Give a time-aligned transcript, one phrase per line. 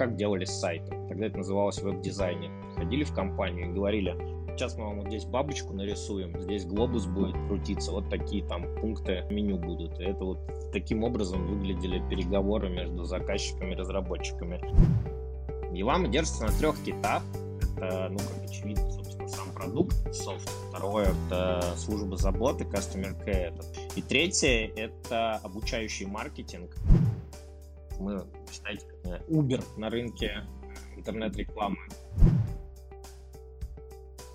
[0.00, 0.96] как делали сайты.
[1.10, 2.50] Тогда это называлось веб-дизайнер.
[2.74, 4.16] Ходили в компанию и говорили,
[4.56, 9.26] сейчас мы вам вот здесь бабочку нарисуем, здесь глобус будет крутиться, вот такие там пункты
[9.28, 10.00] меню будут.
[10.00, 10.38] И это вот
[10.72, 14.58] таким образом выглядели переговоры между заказчиками и разработчиками.
[15.76, 17.22] Елама держится на трех китах.
[17.76, 20.48] Это, ну, как очевидно, собственно, сам продукт, софт.
[20.70, 23.52] Второе— это служба заботы, customer care.
[23.96, 26.74] И третье— это обучающий маркетинг.
[28.00, 28.86] Мы, считайте,
[29.28, 30.46] Uber на рынке
[30.96, 31.76] интернет-рекламы.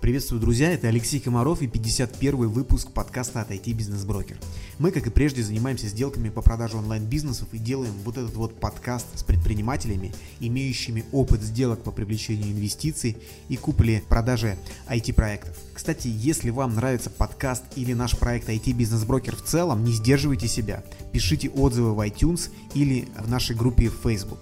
[0.06, 4.36] Приветствую, друзья, это Алексей Комаров и 51 выпуск подкаста от IT Бизнес Брокер.
[4.78, 9.06] Мы, как и прежде, занимаемся сделками по продаже онлайн-бизнесов и делаем вот этот вот подкаст
[9.16, 13.16] с предпринимателями, имеющими опыт сделок по привлечению инвестиций
[13.48, 14.56] и купле-продаже
[14.88, 15.56] IT-проектов.
[15.74, 20.46] Кстати, если вам нравится подкаст или наш проект IT Бизнес Брокер в целом, не сдерживайте
[20.46, 20.84] себя.
[21.12, 24.38] Пишите отзывы в iTunes или в нашей группе в Facebook.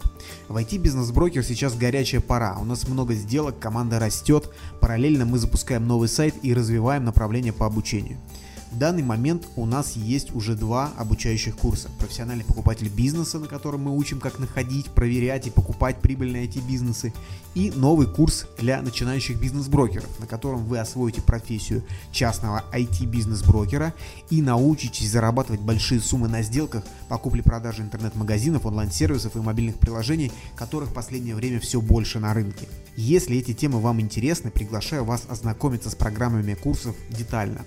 [0.49, 2.59] В IT Бизнес Брокер сейчас горячая пора.
[2.59, 4.51] У нас много сделок, команда растет.
[4.81, 5.54] Параллельно мы запускаем
[5.87, 8.19] новый сайт и развиваем направление по обучению.
[8.71, 11.89] В данный момент у нас есть уже два обучающих курса.
[11.99, 17.13] Профессиональный покупатель бизнеса, на котором мы учим, как находить, проверять и покупать прибыльные IT-бизнесы.
[17.55, 23.95] И новый курс для начинающих бизнес-брокеров, на котором вы освоите профессию частного IT-бизнес-брокера
[24.31, 30.91] и научитесь зарабатывать большие суммы на сделках по купле-продаже интернет-магазинов, онлайн-сервисов и мобильных приложений, которых
[30.91, 32.69] в последнее время все больше на рынке.
[32.97, 37.65] Если эти темы вам интересны, приглашаю вас ознакомиться с программами курсов детально.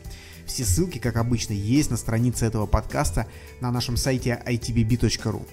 [0.47, 3.27] Все ссылки, как обычно, есть на странице этого подкаста
[3.59, 5.45] на нашем сайте itbb.ru.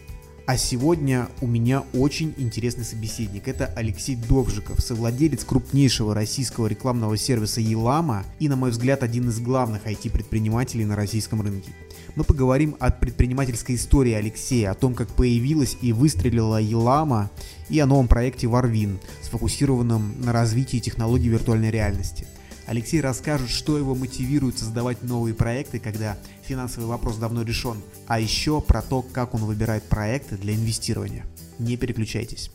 [0.46, 3.48] А сегодня у меня очень интересный собеседник.
[3.48, 9.40] Это Алексей Довжиков, совладелец крупнейшего российского рекламного сервиса Елама и, на мой взгляд, один из
[9.40, 11.72] главных IT-предпринимателей на российском рынке.
[12.14, 17.30] Мы поговорим о предпринимательской истории Алексея, о том, как появилась и выстрелила Елама,
[17.70, 22.26] и о новом проекте Warwin, сфокусированном на развитии технологий виртуальной реальности.
[22.66, 27.76] Алексей расскажет, что его мотивирует создавать новые проекты, когда финансовый вопрос давно решен,
[28.06, 31.26] а еще про то, как он выбирает проекты для инвестирования.
[31.58, 32.50] Не переключайтесь.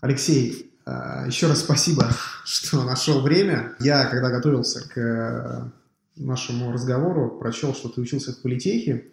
[0.00, 2.10] Алексей, э, еще раз спасибо,
[2.44, 3.74] что нашел время.
[3.78, 5.70] Я, когда готовился к э,
[6.16, 9.10] нашему разговору, прочел, что ты учился в политехе,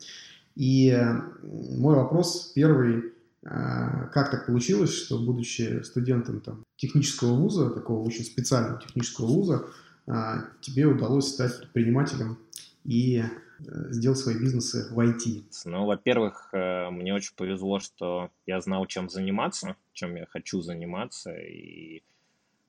[0.55, 3.11] и э, мой вопрос первый,
[3.43, 9.69] как так получилось, что будучи студентом там, технического вуза, такого очень специального технического вуза, а,
[10.61, 12.37] тебе удалось стать предпринимателем
[12.83, 15.43] и э, сделать свои бизнесы в IT?
[15.65, 21.33] Ну, во-первых, э, мне очень повезло, что я знал, чем заниматься, чем я хочу заниматься,
[21.33, 22.03] и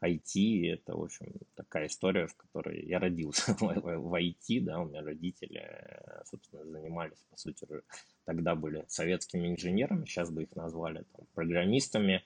[0.02, 5.02] IT— это, в общем, такая история, в которой я родился в IT, да, у меня
[5.02, 7.66] родители, э, собственно, занимались, по сути,
[8.24, 12.24] тогда были советскими инженерами, сейчас бы их назвали там, программистами,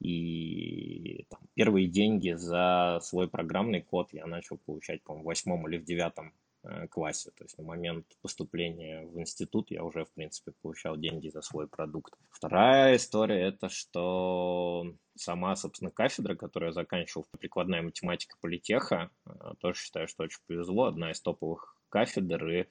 [0.00, 5.78] и там, первые деньги за свой программный код я начал получать, по-моему, в восьмом или
[5.78, 6.32] в девятом
[6.62, 7.32] э, классе.
[7.36, 11.66] То есть на момент поступления в институт я уже, в принципе, получал деньги за свой
[11.66, 12.14] продукт.
[12.30, 19.80] Вторая история– это что сама, собственно, кафедра, которую я заканчивал, прикладная математика политеха, э, тоже
[19.80, 20.84] считаю, что очень повезло.
[20.84, 22.66] Одна из топовых кафедр, и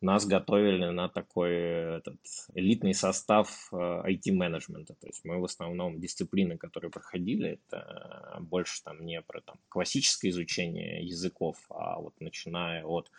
[0.00, 1.52] нас готовили на такой
[1.98, 2.18] этот,
[2.54, 4.92] элитный состав IT-менеджмента.
[4.92, 9.56] Э, То есть мы в основном дисциплины, которые проходили, это больше там не про там,
[9.68, 13.10] классическое изучение языков, а вот начиная от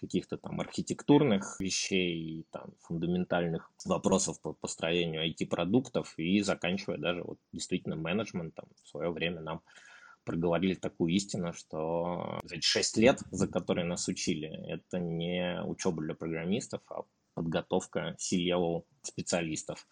[0.00, 7.96] каких-то там архитектурных вещей, там, фундаментальных вопросов по построению IT-продуктов и заканчивая даже вот действительно
[7.96, 8.68] менеджментом.
[8.82, 9.60] В свое время нам
[10.24, 16.14] проговорили такую истину, что эти шесть лет, за которые нас учили, это не учеба для
[16.14, 17.02] программистов, а
[17.34, 19.86] подготовка C-level специалистов.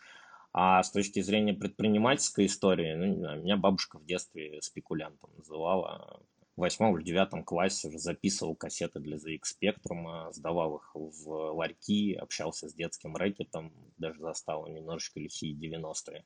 [0.52, 6.20] А с точки зрения предпринимательской истории, ну, не знаю, меня бабушка в детстве спекулянтом называла.
[6.56, 12.14] В восьмом или девятом классе уже записывал кассеты для ZX Spectrum, сдавал их в ларьки,
[12.14, 16.24] общался с детским рэкетом, даже застал немножечко лихие 90-е.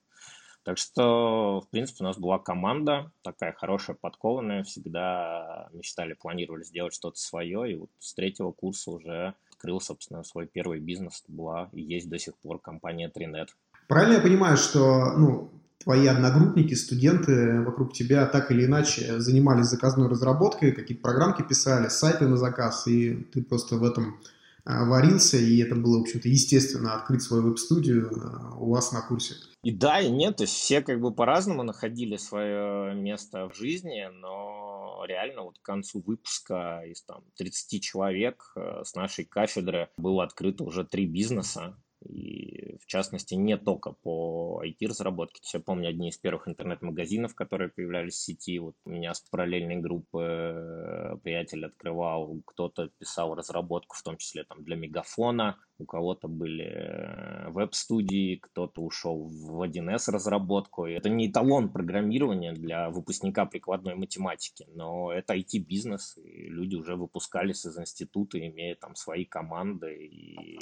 [0.64, 6.94] Так что, в принципе, у нас была команда такая хорошая, подкованная, всегда мечтали, планировали сделать
[6.94, 11.68] что-то свое, и вот с третьего курса уже открыл, собственно, свой первый бизнес, это была
[11.72, 13.48] и есть до сих пор компания Trinet.
[13.88, 15.50] Правильно я понимаю, что ну,
[15.82, 22.26] твои одногруппники, студенты вокруг тебя так или иначе занимались заказной разработкой, какие-то программки писали, сайты
[22.28, 24.20] на заказ, и ты просто в этом
[24.64, 29.34] варился, и это было, в общем-то, естественно, открыть свою веб-студию а, у вас на курсе.
[29.62, 34.08] И да, и нет, то есть все как бы по-разному находили свое место в жизни,
[34.20, 40.24] но реально вот к концу выпуска из там 30 человек э, с нашей кафедры было
[40.24, 41.76] открыто уже три бизнеса.
[42.08, 45.40] И в частности, не только по IT-разработке.
[45.52, 48.58] Я помню одни из первых интернет-магазинов, которые появлялись в сети.
[48.58, 54.44] Вот у меня с параллельной группы э, приятель открывал, кто-то писал разработку, в том числе
[54.44, 60.86] там для мегафона, у кого-то были э, веб-студии, кто-то ушел в 1С разработку.
[60.86, 67.66] Это не эталон программирования для выпускника прикладной математики, но это IT-бизнес, и люди уже выпускались
[67.66, 70.58] из института, имея там свои команды и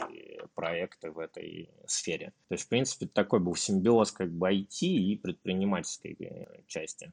[0.55, 2.33] проекты в этой сфере.
[2.49, 7.13] То есть, в принципе, такой был симбиоз как бы IT и предпринимательской э, части.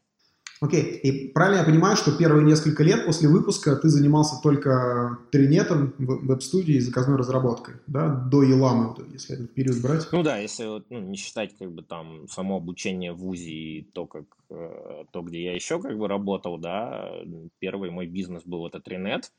[0.60, 5.94] Окей, и правильно я понимаю, что первые несколько лет после выпуска ты занимался только тринетом,
[5.98, 10.08] веб-студией и заказной разработкой, да, до Еламы, если этот период брать?
[10.12, 13.84] Ну да, если вот, ну, не считать как бы там само обучение в ВУЗе и
[13.84, 17.12] то, как, э, то, где я еще как бы работал, да,
[17.60, 19.32] первый мой бизнес был это Тринет,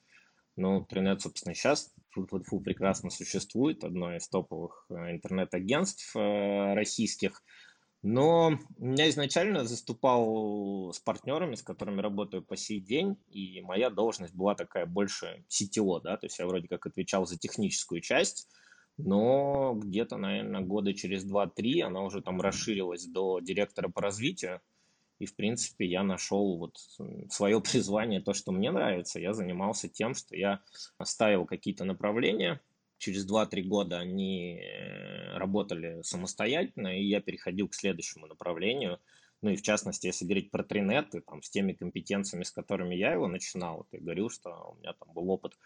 [0.59, 6.75] ну, Тринет, собственно, сейчас фу, фу, фу, прекрасно существует, одно из топовых э, интернет-агентств э,
[6.75, 7.43] российских,
[8.03, 14.35] но я изначально заступал с партнерами, с которыми работаю по сей день, и моя должность
[14.35, 18.49] была такая больше CTO, да, то есть я вроде как отвечал за техническую часть,
[18.97, 24.61] но где-то, наверное, года через 2-3 она уже там расширилась до директора по развитию,
[25.19, 26.79] и, в принципе, я нашел вот
[27.31, 29.21] свое призвание, то, что мне нравится.
[29.21, 30.61] Я занимался тем, что я
[31.03, 32.61] ставил какие-то направления,
[32.99, 39.01] через 2-3 года они э, работали самостоятельно, и я переходил к следующему направлению.
[39.41, 42.95] Ну и в частности, если говорить про Тринет, и там с теми компетенциями, с которыми
[42.95, 45.57] я его начинал, вот я говорил, что у меня там был опыт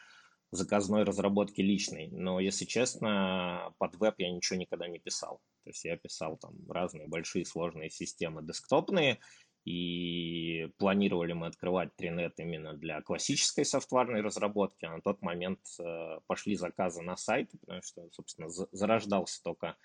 [0.50, 5.40] заказной разработки личной, но, если честно, под веб я ничего никогда не писал.
[5.64, 9.18] То есть я писал там разные большие сложные системы десктопные,
[9.64, 16.18] и планировали мы открывать Тринет именно для классической софтварной разработки, а на тот момент э,
[16.26, 19.76] пошли заказы на сайты, потому что, собственно, зарождался только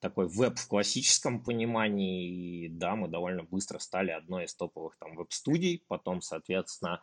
[0.00, 5.16] такой веб в классическом понимании, и да, мы довольно быстро стали одной из топовых там
[5.16, 7.02] веб-студий, потом, соответственно,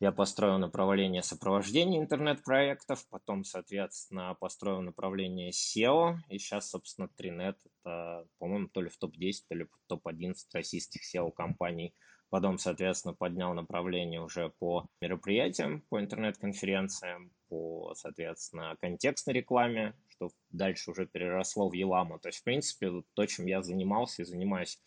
[0.00, 8.26] я построил направление сопровождения интернет-проектов, потом, соответственно, построил направление SEO, и сейчас, собственно, Trinet это,
[8.38, 11.94] по-моему, то ли в топ-10, то ли в топ-11 российских SEO-компаний.
[12.30, 20.90] Потом, соответственно, поднял направление уже по мероприятиям, по интернет-конференциям, по, соответственно, контекстной рекламе, что дальше
[20.90, 22.18] уже переросло в Елама.
[22.20, 24.78] То есть, в принципе, то, чем я занимался и занимаюсь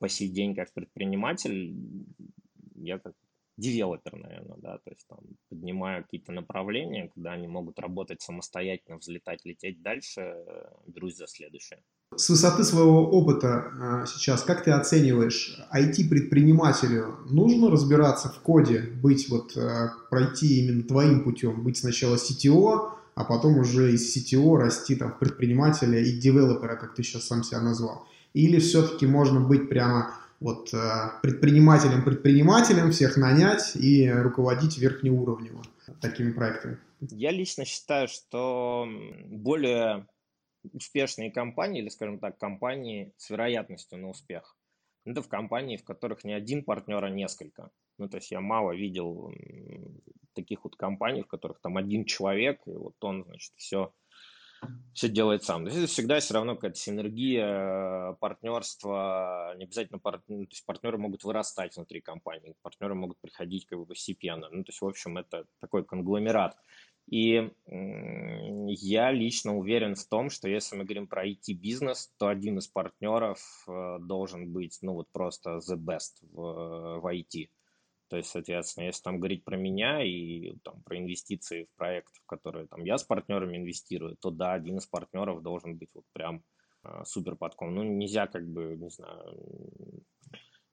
[0.00, 1.76] по сей день как предприниматель,
[2.74, 3.14] я как
[3.60, 5.18] девелопер, наверное, да, то есть там
[5.48, 11.80] поднимаю какие-то направления, когда они могут работать самостоятельно, взлетать, лететь дальше, э, берусь за следующее.
[12.16, 19.28] С высоты своего опыта а, сейчас, как ты оцениваешь, IT-предпринимателю нужно разбираться в коде, быть
[19.28, 24.96] вот, э, пройти именно твоим путем, быть сначала CTO, а потом уже из CTO расти
[24.96, 28.06] там в предпринимателя и девелопера, как ты сейчас сам себя назвал?
[28.32, 30.78] Или все-таки можно быть прямо вот э,
[31.22, 35.62] предпринимателям-предпринимателям всех нанять и руководить верхнеуровнево
[36.00, 36.78] такими проектами?
[37.00, 38.86] Я лично считаю, что
[39.26, 40.06] более
[40.72, 44.56] успешные компании, или, скажем так, компании с вероятностью на успех,
[45.04, 47.70] это в компании, в которых не один партнер, а несколько.
[47.98, 49.32] Ну, то есть я мало видел
[50.34, 53.92] таких вот компаний, в которых там один человек, и вот он, значит, все
[54.92, 55.64] все делает сам.
[55.64, 60.22] То есть это всегда все равно какая-то синергия, партнерство, не обязательно пар...
[60.28, 64.48] ну, то есть партнеры могут вырастать внутри компании, партнеры могут приходить как бы постепенно.
[64.50, 66.56] Ну, то есть, в общем, это такой конгломерат.
[67.08, 72.68] И я лично уверен в том, что если мы говорим про IT-бизнес, то один из
[72.68, 77.48] партнеров э, должен быть, ну вот просто the best в, в IT.
[78.10, 82.26] То есть, соответственно, если там говорить про меня и там, про инвестиции в проект, в
[82.26, 86.42] который там, я с партнерами инвестирую, то да, один из партнеров должен быть вот прям
[86.82, 87.72] э, супер подком.
[87.72, 90.02] Ну, нельзя как бы, не знаю,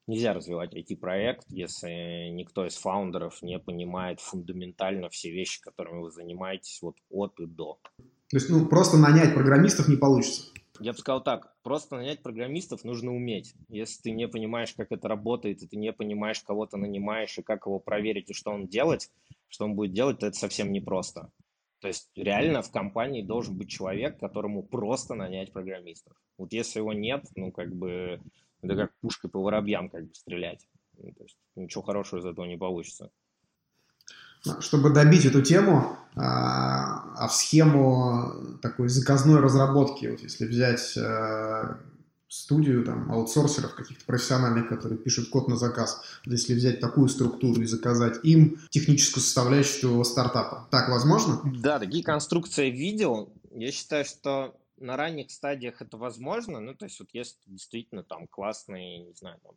[0.08, 6.82] нельзя развивать IT-проект, если никто из фаундеров не понимает фундаментально все вещи, которыми вы занимаетесь
[6.82, 7.80] вот от и до.
[8.30, 10.52] То есть, ну, просто нанять программистов не получится.
[10.80, 13.56] Я бы сказал так, просто нанять программистов нужно уметь.
[13.68, 17.44] Если ты не понимаешь, как это работает, и ты не понимаешь, кого ты нанимаешь, и
[17.44, 19.10] как его проверить, и что он делать,
[19.48, 21.32] что он будет делать, то это совсем непросто.
[21.80, 26.14] То есть реально в компании должен быть человек, которому просто нанять программистов.
[26.38, 28.20] Вот если его нет, ну как бы
[28.62, 30.68] это как пушкой по воробьям как бы стрелять.
[30.94, 33.12] Ну, то есть ничего хорошего из этого не получится
[34.60, 41.76] чтобы добить эту тему, а, а в схему такой заказной разработки, вот если взять э,
[42.28, 47.66] студию, там, аутсорсеров каких-то профессиональных, которые пишут код на заказ, если взять такую структуру и
[47.66, 50.68] заказать им техническую составляющую стартапа.
[50.72, 51.42] Так возможно?
[51.60, 53.32] Да, такие конструкции видел.
[53.52, 58.28] Я считаю, что на ранних стадиях это возможно, ну, то есть вот если действительно там
[58.28, 59.54] классный, не знаю, там,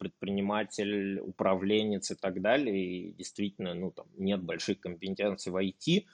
[0.00, 6.06] предприниматель, управленец и так далее, и действительно, ну, там нет больших компетенций в IT,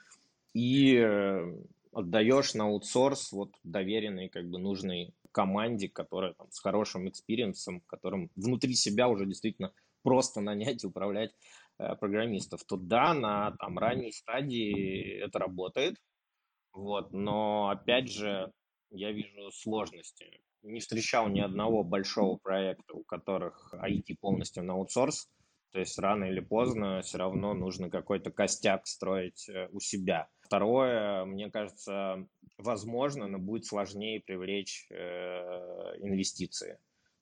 [0.53, 1.55] и э,
[1.93, 7.79] отдаешь на аутсорс вот доверенной, как бы нужной команде, которая там с хорошим experience ом,
[7.81, 9.71] которым внутри себя уже действительно
[10.03, 11.31] просто нанять и управлять
[11.79, 15.95] э, программистов, то да, на там ранней стадии это работает,
[16.73, 18.51] вот, но опять же
[18.91, 20.41] я вижу сложности.
[20.67, 25.29] Не встречал ни одного большого проекта, у которых IT полностью на аутсорс,
[25.71, 30.27] то есть рано или поздно все равно нужно какой-то костяк строить э, у себя.
[30.41, 34.95] Второе, мне кажется, возможно, но будет сложнее привлечь э,
[35.99, 36.79] инвестиции.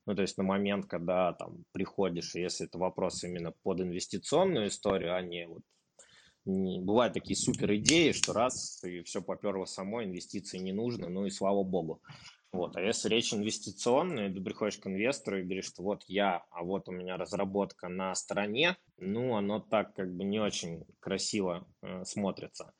[0.07, 5.15] Ну, то есть на момент, когда там приходишь, если это вопрос именно под инвестиционную историю,
[5.15, 5.61] а не вот
[6.45, 11.25] не, бывают такие супер идеи, что раз и все поперло само, инвестиций не нужно, ну
[11.25, 12.01] и слава богу.
[12.55, 12.77] Вот.
[12.77, 16.87] А если речь инвестиционная, ты приходишь к инвестору и говоришь, что вот я, а вот
[16.87, 22.73] у меня разработка на стороне, ну, оно так как бы не очень красиво э, смотрится.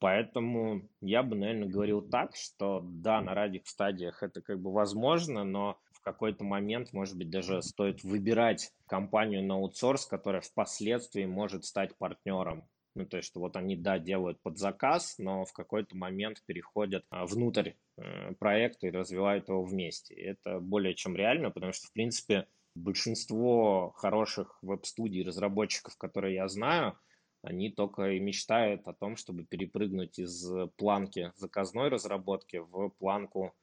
[0.00, 5.44] Поэтому я бы, наверное, говорил так, что да, на ранних стадиях это как бы возможно,
[5.44, 11.64] но в какой-то момент, может быть, даже стоит выбирать компанию на аутсорс, которая впоследствии может
[11.64, 12.66] стать партнером.
[12.98, 17.04] Ну, то есть, что вот они, да, делают под заказ, но в какой-то момент переходят
[17.10, 20.16] а, внутрь э, проекта и развивают его вместе.
[20.16, 26.98] Это более чем реально, потому что, в принципе, большинство хороших веб-студий, разработчиков, которые я знаю,
[27.42, 33.54] они только и мечтают о том, чтобы перепрыгнуть из планки заказной разработки в планку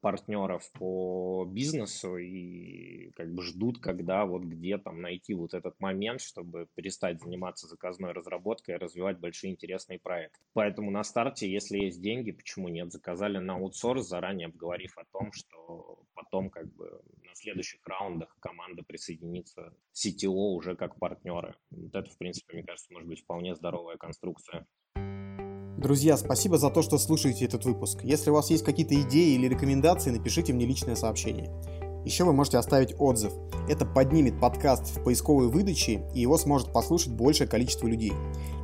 [0.00, 6.20] партнеров по бизнесу и как бы ждут, когда вот где там найти вот этот момент,
[6.20, 10.38] чтобы перестать заниматься заказной разработкой и развивать большие интересные проекты.
[10.52, 12.92] Поэтому на старте, если есть деньги, почему нет?
[12.92, 18.82] Заказали на аутсорс, заранее обговорив о том, что потом как бы на следующих раундах команда
[18.82, 21.54] присоединится CTO уже как партнеры.
[21.70, 24.66] Вот это, в принципе, мне кажется, может быть вполне здоровая конструкция.
[25.78, 28.00] Друзья, спасибо за то, что слушаете этот выпуск.
[28.02, 31.52] Если у вас есть какие-то идеи или рекомендации, напишите мне личное сообщение.
[32.04, 33.32] Еще вы можете оставить отзыв.
[33.68, 38.12] Это поднимет подкаст в поисковой выдаче, и его сможет послушать большее количество людей.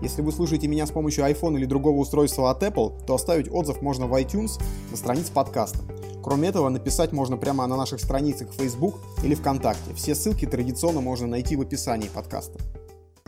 [0.02, 3.80] Если вы слушаете меня с помощью iPhone или другого устройства от Apple, то оставить отзыв
[3.80, 5.78] можно в iTunes на странице подкаста.
[6.21, 9.94] Кроме этого, написать можно прямо на наших страницах в Facebook или ВКонтакте.
[9.94, 12.59] Все ссылки традиционно можно найти в описании подкаста.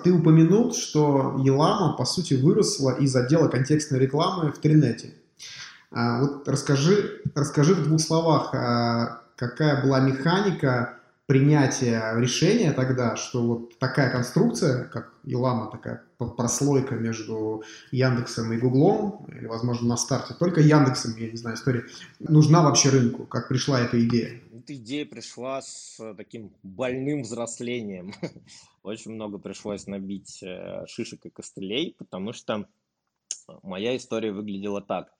[0.02, 5.14] Ты упомянул, что Елама, по сути, выросла из отдела контекстной рекламы в Тринете.
[5.90, 13.42] А, вот расскажи, расскажи в двух словах, а, какая была механика принятия решения тогда, что
[13.42, 20.34] вот такая конструкция, как Елама, такая прослойка между Яндексом и Гуглом, или, возможно, на старте
[20.34, 21.84] только Яндексом, я не знаю, история,
[22.20, 23.26] нужна вообще рынку?
[23.26, 24.40] Как пришла эта идея?
[24.54, 28.14] Эта идея пришла с таким больным взрослением.
[28.86, 32.68] Очень много пришлось набить э, шишек и костылей, потому что
[33.64, 35.12] моя история выглядела так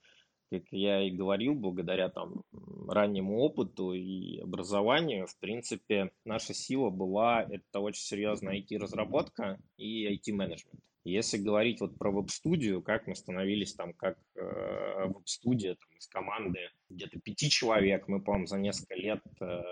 [0.51, 2.45] как я и говорил, благодаря там
[2.87, 10.81] раннему опыту и образованию, в принципе, наша сила была это очень серьезная IT-разработка и IT-менеджмент.
[11.03, 16.59] Если говорить вот про веб-студию, как мы становились там как э, веб-студия там, из команды
[16.89, 19.63] где-то пяти человек, мы, по-моему, за несколько лет э,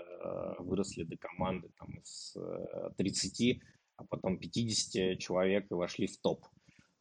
[0.59, 3.61] выросли до команды там из э, 30,
[3.97, 6.45] а потом 50 человек и вошли в топ.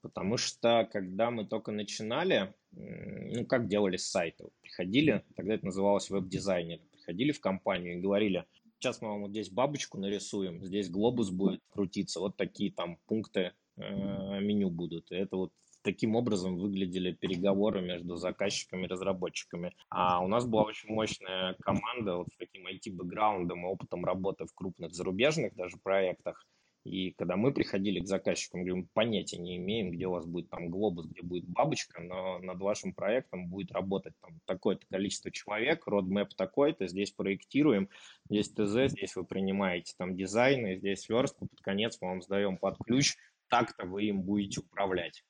[0.02, 4.48] Потому что, когда мы только начинали, ну, как делали с сайта?
[4.60, 8.44] Приходили, тогда это называлось веб-дизайнер, приходили в компанию и говорили,
[8.78, 13.52] сейчас мы вам вот здесь бабочку нарисуем, здесь глобус будет крутиться, вот такие там пункты
[13.76, 15.10] э, меню будут.
[15.10, 15.52] И это вот
[15.84, 19.74] таким образом выглядели переговоры между заказчиками и разработчиками.
[19.90, 24.54] А у нас была очень мощная команда вот с таким IT-бэкграундом и опытом работы в
[24.54, 26.46] крупных зарубежных даже проектах.
[26.84, 30.68] И когда мы приходили к заказчикам, говорим, понятия не имеем, где у вас будет там
[30.68, 36.34] глобус, где будет бабочка, но над вашим проектом будет работать там такое-то количество человек, родмэп
[36.34, 37.88] такой-то, здесь проектируем,
[38.28, 42.76] здесь ТЗ, здесь вы принимаете там дизайны, здесь верстку, под конец мы вам сдаем под
[42.78, 43.16] ключ,
[43.48, 45.24] так-то вы им будете управлять.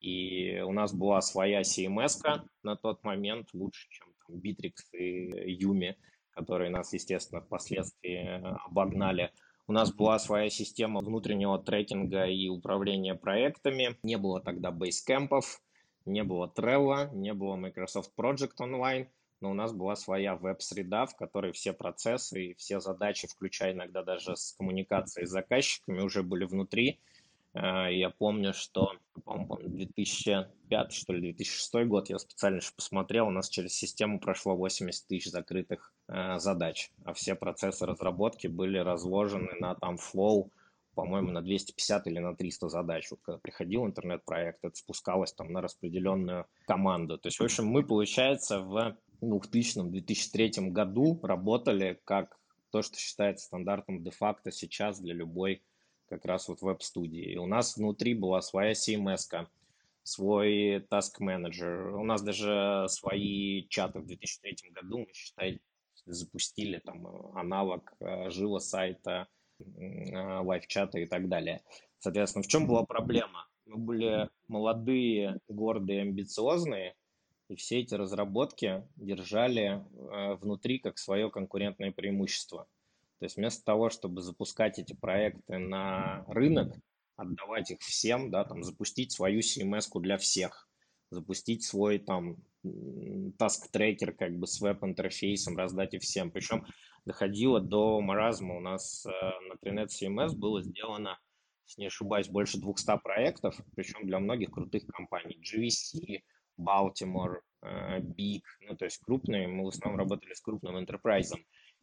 [0.00, 2.20] И у нас была своя CMS
[2.62, 5.96] на тот момент, лучше, чем там, Bittrex и Yumi,
[6.30, 9.32] которые нас, естественно, впоследствии обогнали.
[9.70, 13.96] У нас была своя система внутреннего трекинга и управления проектами.
[14.02, 15.62] Не было тогда бейскэмпов,
[16.06, 19.06] не было Trello, не было Microsoft Project Online,
[19.40, 24.02] но у нас была своя веб-среда, в которой все процессы и все задачи, включая иногда
[24.02, 26.98] даже с коммуникацией с заказчиками, уже были внутри.
[27.54, 28.92] Э, я помню, что,
[29.24, 35.06] по-моему, 2005, что ли, 2006 год, я специально посмотрел, у нас через систему прошло 80
[35.06, 40.50] тысяч закрытых э, задач, а все процессы разработки были разложены на там flow,
[40.94, 43.10] по-моему, на 250 или на 300 задач.
[43.10, 47.18] Вот когда приходил интернет-проект, это спускалось там на распределенную команду.
[47.18, 52.38] То есть, в общем, мы, получается, в 2000-2003 году работали как
[52.70, 55.62] то, что считается стандартом де-факто сейчас для любой
[56.10, 57.36] как раз вот веб-студии.
[57.36, 59.46] У нас внутри была своя CMS,
[60.02, 61.92] свой task manager.
[61.92, 65.60] У нас даже свои чаты в 2003 году, мы, считай,
[66.04, 71.62] запустили там аналог э, живо сайта, лайв-чата и так далее.
[71.98, 73.46] Соответственно, в чем была проблема?
[73.66, 76.96] Мы были молодые, гордые, амбициозные,
[77.48, 82.66] и все эти разработки держали э, внутри как свое конкурентное преимущество.
[83.20, 86.74] То есть вместо того, чтобы запускать эти проекты на рынок,
[87.16, 90.68] отдавать их всем, да, там, запустить свою CMS для всех,
[91.10, 96.30] запустить свой там task-трекер как бы с веб-интерфейсом, раздать и всем.
[96.30, 96.64] Причем
[97.04, 98.56] доходило до маразма.
[98.56, 101.18] У нас э, на Trinet CMS было сделано,
[101.66, 105.38] если не ошибаюсь, больше 200 проектов, причем для многих крутых компаний.
[105.42, 106.22] GVC,
[106.58, 111.34] Baltimore, э, Big, ну то есть крупные, мы в основном работали с крупным enterprise.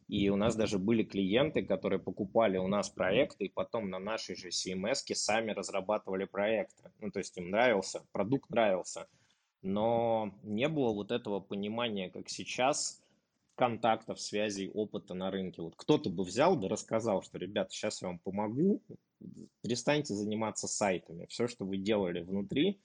[0.08, 4.36] И у нас даже были клиенты, которые покупали у нас проекты и потом на нашей
[4.36, 6.90] же CMS сами разрабатывали проекты.
[7.00, 9.06] Ну, то есть им нравился, продукт нравился.
[9.60, 13.02] Но не было вот этого понимания, как сейчас,
[13.54, 15.60] контактов, связей, опыта на рынке.
[15.60, 18.80] Вот кто-то бы взял да рассказал, что, ребята, сейчас я вам помогу,
[19.62, 21.26] перестаньте заниматься сайтами.
[21.28, 22.80] Все, что вы делали внутри,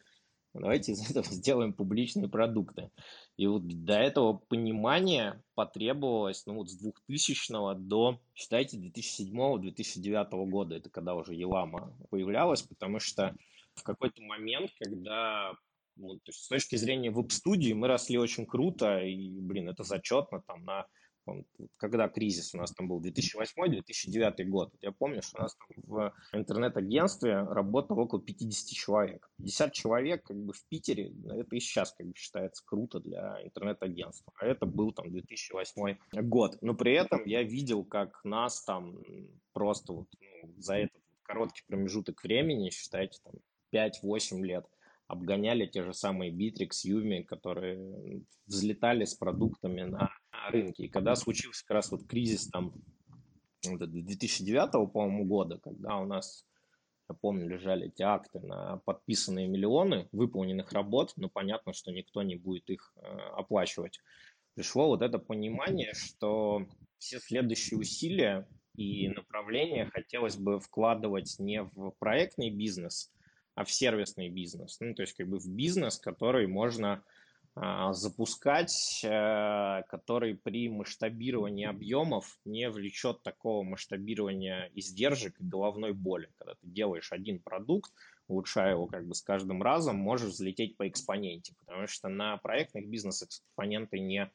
[0.61, 2.91] давайте из этого сделаем публичные продукты.
[3.37, 10.89] И вот до этого понимания потребовалось, ну вот с 2000 до, считайте, 2007-2009 года, это
[10.89, 13.35] когда уже Елама появлялась, потому что
[13.75, 15.53] в какой-то момент, когда
[15.95, 20.41] ну, то есть с точки зрения веб-студии мы росли очень круто, и, блин, это зачетно
[20.41, 20.87] там на
[21.77, 26.13] когда кризис у нас там был 2008-2009 год, я помню, что у нас там в
[26.33, 29.29] интернет-агентстве работало около 50 человек.
[29.37, 34.33] 50 человек как бы в Питере, это и сейчас как бы считается круто для интернет-агентства.
[34.39, 36.57] А это был там 2008 год.
[36.61, 38.97] Но при этом я видел, как нас там
[39.53, 43.33] просто вот, ну, за этот короткий промежуток времени, считайте, там
[43.73, 44.65] 5-8 лет,
[45.07, 50.11] обгоняли те же самые Bittrex, Yumi, которые взлетали с продуктами на
[50.49, 50.85] рынке.
[50.85, 52.73] И когда случился как раз вот кризис там
[53.61, 56.45] 2009, по-моему, года, когда у нас,
[57.09, 62.35] я помню, лежали эти акты на подписанные миллионы выполненных работ, но понятно, что никто не
[62.35, 63.01] будет их э,
[63.37, 63.99] оплачивать.
[64.55, 66.65] Пришло вот это понимание, что
[66.97, 73.11] все следующие усилия и направления хотелось бы вкладывать не в проектный бизнес,
[73.55, 74.79] а в сервисный бизнес.
[74.79, 77.03] Ну, то есть как бы в бизнес, который можно
[77.55, 86.29] запускать, э, который при масштабировании объемов не влечет такого масштабирования издержек и головной боли.
[86.39, 87.91] Когда ты делаешь один продукт,
[88.27, 92.87] улучшая его как бы с каждым разом, можешь взлететь по экспоненте, потому что на проектных
[92.87, 94.31] бизнесах экспоненты не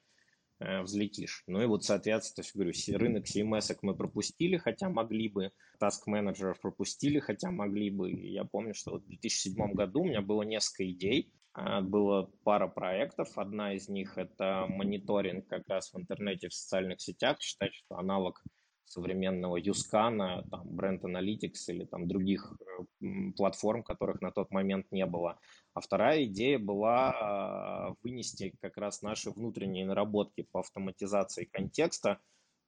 [0.60, 1.44] Э, взлетишь.
[1.46, 7.20] Ну и вот, соответственно, говорю, рынок CMS мы пропустили, хотя могли бы, task менеджеров пропустили,
[7.20, 8.10] хотя могли бы.
[8.10, 11.37] Я помню, что вот в 2007 году у меня было несколько идей, а,
[11.82, 13.36] было пара проектов.
[13.36, 17.40] Одна из них это мониторинг как раз в интернете, в социальных сетях.
[17.40, 18.42] Считать, что аналог
[18.88, 22.52] современного Юскана, там, Brand Analytics или там других
[23.00, 23.04] э,
[23.36, 25.38] платформ, которых на тот момент не было.
[25.74, 32.18] А вторая идея была а, вынести как раз наши внутренние наработки по автоматизации контекста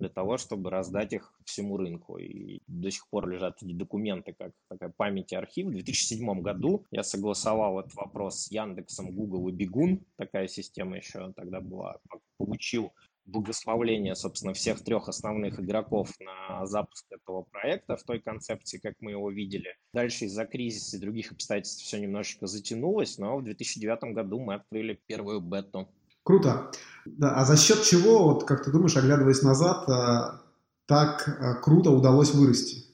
[0.00, 2.18] для того, чтобы раздать их всему рынку.
[2.18, 5.68] И до сих пор лежат эти документы, как такая память и архив.
[5.68, 10.04] В 2007 году я согласовал этот вопрос с Яндексом, Google и Бегун.
[10.16, 11.98] Такая система еще тогда была.
[12.38, 12.92] Получил
[13.26, 19.12] благословление, собственно, всех трех основных игроков на запуск этого проекта в той концепции, как мы
[19.12, 19.76] его видели.
[19.92, 25.00] Дальше из-за кризиса и других обстоятельств все немножечко затянулось, но в 2009 году мы открыли
[25.06, 25.88] первую бету.
[26.22, 26.70] Круто.
[27.06, 30.38] Да, а за счет чего, вот как ты думаешь, оглядываясь назад, э,
[30.86, 32.84] так э, круто удалось вырасти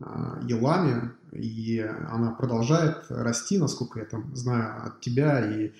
[0.00, 0.04] э,
[0.46, 5.72] Еламе, и она продолжает расти, насколько я там знаю от тебя и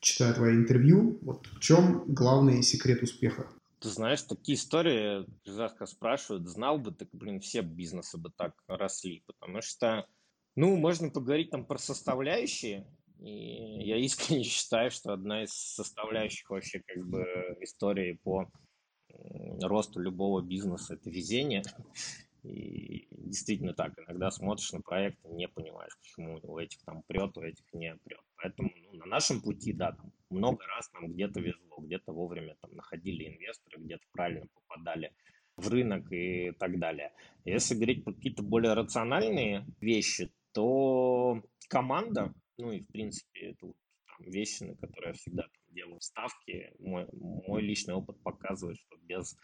[0.00, 3.46] читая твои интервью, вот в чем главный секрет успеха?
[3.80, 9.22] Ты знаешь, такие истории, редко спрашивают, знал бы, так, блин, все бизнесы бы так росли,
[9.26, 10.06] потому что,
[10.56, 12.86] ну, можно поговорить там про составляющие,
[13.18, 17.24] и я искренне считаю, что одна из составляющих вообще как бы
[17.60, 18.50] истории по
[19.62, 21.62] росту любого бизнеса– это везение.
[22.44, 27.36] И действительно так, иногда смотришь на проект и не понимаешь, почему у этих там прет,
[27.36, 28.20] у этих не прет.
[28.36, 32.74] Поэтому ну, на нашем пути, да, там много раз нам где-то везло, где-то вовремя там
[32.74, 35.12] находили инвесторы, где-то правильно попадали
[35.56, 37.12] в рынок и так далее.
[37.44, 43.72] Если говорить про какие-то более рациональные вещи, то команда, ну и в принципе это
[44.06, 48.96] там, вещи, на которые я всегда там, делаю ставки, мой, мой личный опыт показывает, что
[49.02, 49.36] без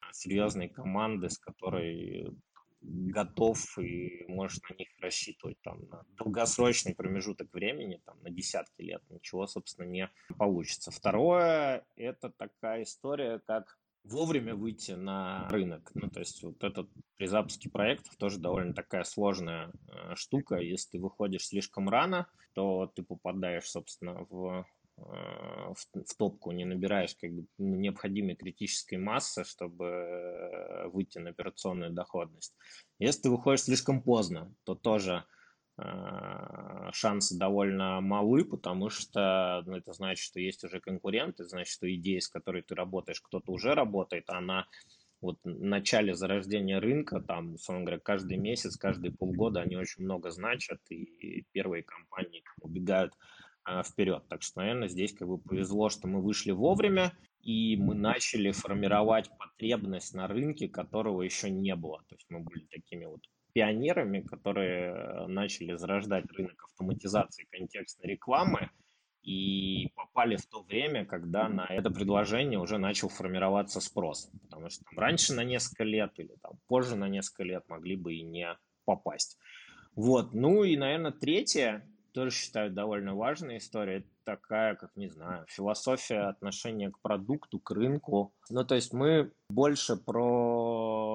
[0.00, 2.36] а, серьезной команды, с которой
[2.80, 9.02] готов и можешь на них рассчитывать там на долгосрочный промежуток времени, там на десятки лет,
[9.10, 10.90] ничего, собственно, не получится.
[10.90, 13.78] Второе, это такая история, как
[14.10, 15.90] вовремя выйти на рынок.
[15.94, 20.56] Ну, то есть вот этот при запуске проектов тоже довольно такая сложная э, штука.
[20.56, 24.66] Если ты выходишь слишком рано, то ты попадаешь, собственно, в
[24.98, 31.30] э, в, в топку, не набираешь как бы необходимой критической массы, чтобы э, выйти на
[31.30, 32.54] операционную доходность.
[32.98, 35.24] Если ты выходишь слишком поздно, то тоже
[36.92, 42.20] шансы довольно малы, потому что ну, это значит, что есть уже конкуренты, значит, что идея,
[42.20, 44.66] с которой ты работаешь, кто-то уже работает, она
[45.20, 50.30] вот в начале зарождения рынка, там, условно говоря, каждый месяц, каждые полгода они очень много
[50.30, 53.12] значат, и первые компании убегают
[53.64, 54.24] а, вперед.
[54.28, 59.30] Так что, наверное, здесь как бы повезло, что мы вышли вовремя, и мы начали формировать
[59.38, 61.98] потребность на рынке, которого еще не было.
[62.08, 63.20] То есть мы были такими вот
[63.56, 68.68] пионерами, которые э, начали зарождать рынок автоматизации контекстной рекламы
[69.22, 74.28] и попали в то время, когда на это предложение уже начал формироваться спрос.
[74.42, 78.12] Потому что там, раньше на несколько лет или там, позже на несколько лет могли бы
[78.12, 79.38] и не попасть.
[79.94, 80.34] Вот.
[80.34, 86.28] Ну и, наверное, третье, тоже считаю довольно важная история, это такая, как, не знаю, философия
[86.28, 88.34] отношения к продукту, к рынку.
[88.50, 91.05] Ну, то есть мы больше про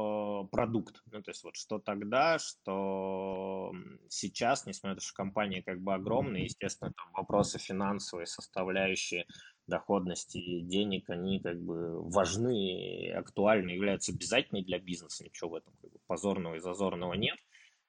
[0.44, 1.02] продукт.
[1.12, 3.72] Ну, то есть вот что тогда, что
[4.10, 9.26] сейчас, несмотря на то, что компания как бы огромная, естественно, там вопросы финансовые, составляющие
[9.68, 15.92] доходности денег, они как бы важны актуальны, являются обязательной для бизнеса, ничего в этом как
[15.92, 17.38] бы позорного и зазорного нет.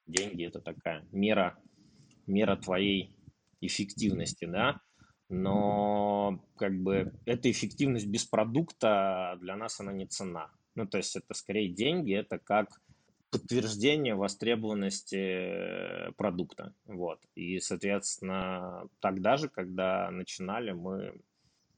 [0.05, 1.57] Деньги– это такая мера,
[2.27, 3.15] мера твоей
[3.61, 4.81] эффективности, да,
[5.29, 10.51] но как бы эта эффективность без продукта для нас она не цена.
[10.75, 12.81] Ну, то есть это скорее деньги, это как
[13.33, 16.73] подтверждение востребованности э, продукта.
[16.85, 17.19] Вот.
[17.33, 21.13] И, соответственно, тогда же, когда начинали, мы,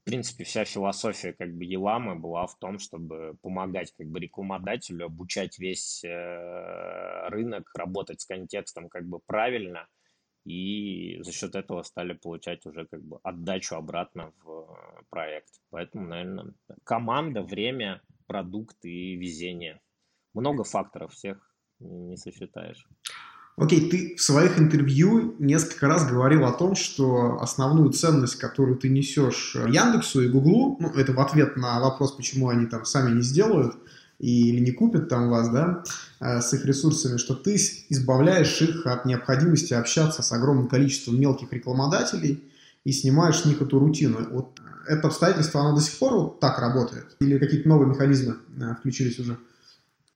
[0.02, 5.06] в принципе, вся философия как бы Еламы была в том, чтобы помогать как бы рекламодателю,
[5.06, 9.88] обучать весь э, рынок, работать с контекстом как бы правильно,
[10.46, 15.62] и за счет этого стали получать уже как бы отдачу обратно в э, проект.
[15.70, 16.54] Поэтому, наверное,
[16.84, 19.82] команда, время, продукт и везение.
[20.34, 21.38] Много факторов, всех
[21.80, 22.88] не сосчитаешь.
[23.58, 28.90] Окей, ты в своих интервью несколько раз говорил о том, что основную ценность, которую ты
[28.90, 33.22] несешь Яндексу и Гуглу, ну, это в ответ на вопрос, почему они там сами не
[33.22, 33.78] сделают
[34.20, 35.84] и, или не купят там вас, да,
[36.20, 37.56] э, с их ресурсами, что ты
[37.90, 42.44] избавляешь их от необходимости общаться с огромным количеством мелких рекламодателей
[42.86, 44.30] и снимаешь с них эту рутину.
[44.30, 47.18] Вот это обстоятельство, оно до сих пор вот так работает?
[47.20, 49.38] Или какие-то новые механизмы э, включились уже?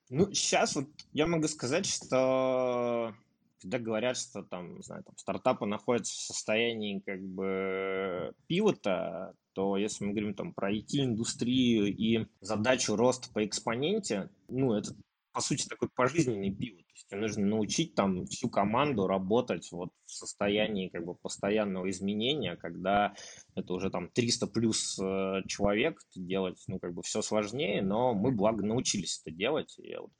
[0.10, 3.14] Ну, сейчас вот я могу сказать, что
[3.62, 9.76] когда говорят, что там, не знаю, там стартапы находятся в состоянии как бы пивота, то
[9.76, 14.94] если мы говорим там про IT-индустрию и задачу роста по экспоненте, ну, это
[15.32, 20.90] по сути такой пожизненный пивот есть нужно научить там всю команду работать вот в состоянии
[20.90, 23.14] как бы постоянного изменения, когда
[23.56, 28.32] это уже там 300 плюс э, человек делать, ну как бы все сложнее, но мы
[28.32, 29.76] благо научились это делать.
[29.78, 30.12] Я вот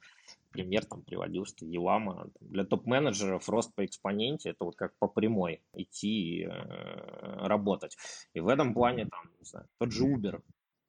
[0.50, 5.62] пример там приводил, что Елама для топ-менеджеров рост по экспоненте это вот как по прямой
[5.74, 7.96] идти э, работать.
[8.34, 10.42] И в этом плане там, не знаю, тот же Uber,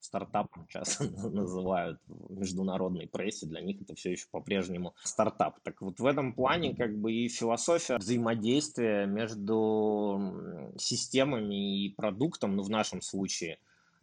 [0.03, 5.59] стартапом часто называют в международной прессе, для них это все еще по-прежнему стартап.
[5.61, 12.63] Так вот в этом плане как бы и философия взаимодействия между системами и продуктом, ну
[12.63, 13.59] в нашем случае,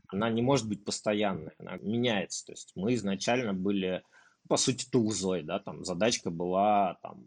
[0.08, 2.46] она не может быть постоянной, она меняется.
[2.46, 4.02] То есть мы изначально были,
[4.48, 7.24] по сути, тулзой, да, там задачка была там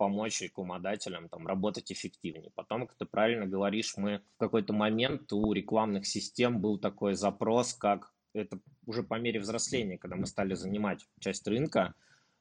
[0.00, 2.50] помочь рекламодателям там, работать эффективнее.
[2.54, 7.74] Потом, как ты правильно говоришь, мы в какой-то момент у рекламных систем был такой запрос,
[7.74, 11.94] как это уже по мере взросления, когда мы стали занимать часть рынка,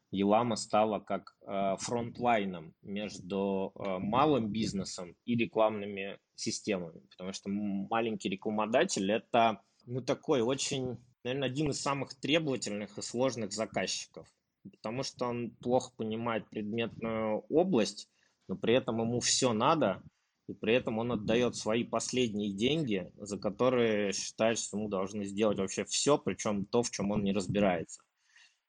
[0.09, 8.29] Елама стала как э, фронтлайном между э, малым бизнесом и рекламными системами, потому что маленький
[8.29, 14.29] рекламодатель это ну такой очень, наверное, один из самых требовательных и сложных заказчиков.
[14.63, 18.09] Потому что он плохо понимает предметную область,
[18.47, 20.01] но при этом ему все надо,
[20.47, 25.59] и при этом он отдает свои последние деньги, за которые считает, что ему должны сделать
[25.59, 28.01] вообще все, причем то, в чем он не разбирается.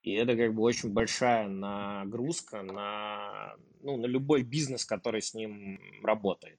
[0.02, 5.78] И это как бы очень большая нагрузка на, ну, на любой бизнес, который с ним
[6.02, 6.58] работает.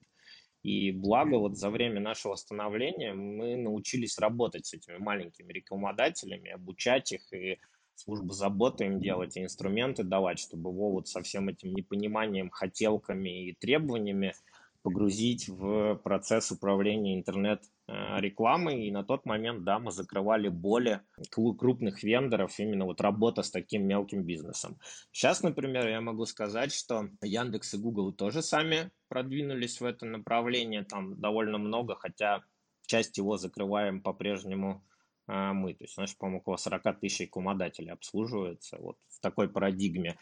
[0.62, 7.12] И благо вот за время нашего становления мы научились работать с этими маленькими рекламодателями, обучать
[7.12, 7.58] их и
[8.02, 13.48] службу заботы им делать, и инструменты давать, чтобы его вот со всем этим непониманием, хотелками
[13.48, 14.34] и требованиями
[14.82, 18.86] погрузить в процесс управления интернет-рекламой.
[18.86, 23.86] И на тот момент, да, мы закрывали более крупных вендоров, именно вот работа с таким
[23.86, 24.78] мелким бизнесом.
[25.12, 30.82] Сейчас, например, я могу сказать, что Яндекс и Google тоже сами продвинулись в это направление,
[30.82, 32.42] там довольно много, хотя
[32.86, 34.82] часть его закрываем по-прежнему
[35.26, 35.74] мы.
[35.74, 40.18] То есть нас, по-моему, около 40 тысяч рекламодателей обслуживается вот в такой парадигме.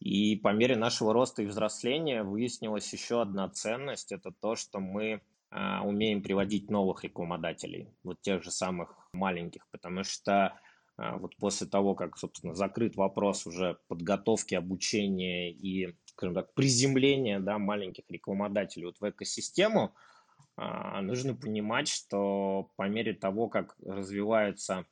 [0.00, 4.12] И по мере нашего роста и взросления выяснилась еще одна ценность.
[4.12, 10.02] Это то, что мы а, умеем приводить новых рекламодателей, вот тех же самых маленьких, потому
[10.02, 10.58] что
[10.96, 17.38] а, вот после того, как, собственно, закрыт вопрос уже подготовки, обучения и, скажем так, приземления
[17.38, 20.13] да, маленьких рекламодателей вот в экосистему, а,
[20.56, 24.86] нужно понимать, что по мере того, как развивается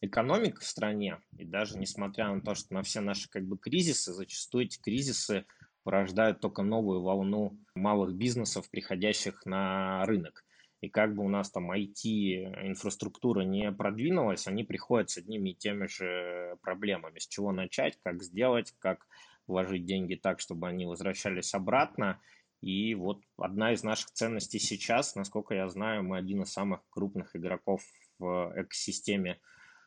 [0.00, 4.12] экономика в стране, и даже несмотря на то, что на все наши как бы кризисы,
[4.12, 5.46] зачастую эти кризисы
[5.84, 10.44] порождают только новую волну малых бизнесов, приходящих на рынок.
[10.80, 15.86] И как бы у нас там IT-инфраструктура не продвинулась, они приходят с одними и теми
[15.86, 17.20] же проблемами.
[17.20, 19.06] С чего начать, как сделать, как
[19.46, 22.20] вложить деньги так, чтобы они возвращались обратно.
[22.62, 27.34] И вот одна из наших ценностей сейчас, насколько я знаю, мы один из самых крупных
[27.34, 27.82] игроков
[28.20, 29.40] в экосистеме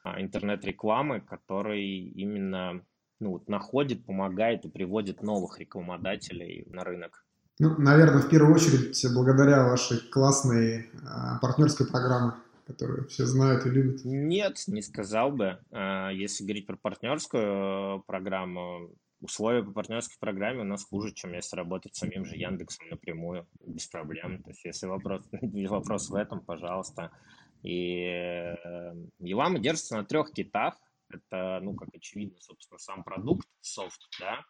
[0.03, 2.85] а, интернет-рекламы, который именно
[3.21, 7.25] ну, находит, помогает и приводит новых рекламодателей на рынок.
[7.59, 12.33] Ну, наверное, в первую очередь благодаря вашей классной а, партнерской программе,
[12.67, 14.01] которую все знают и любят.
[14.03, 15.59] Нет, не сказал бы.
[15.71, 21.55] А, если говорить про партнерскую программу, условия по партнерской программе у нас хуже, чем если
[21.55, 24.43] работать самим же Яндексом напрямую, без проблем.
[24.43, 27.11] То есть, если вопрос, вопрос в этом, пожалуйста,
[27.63, 30.77] и э, Елама держится на трех китах.
[31.09, 34.43] Это, ну, как очевидно, собственно, сам продукт, софт, да.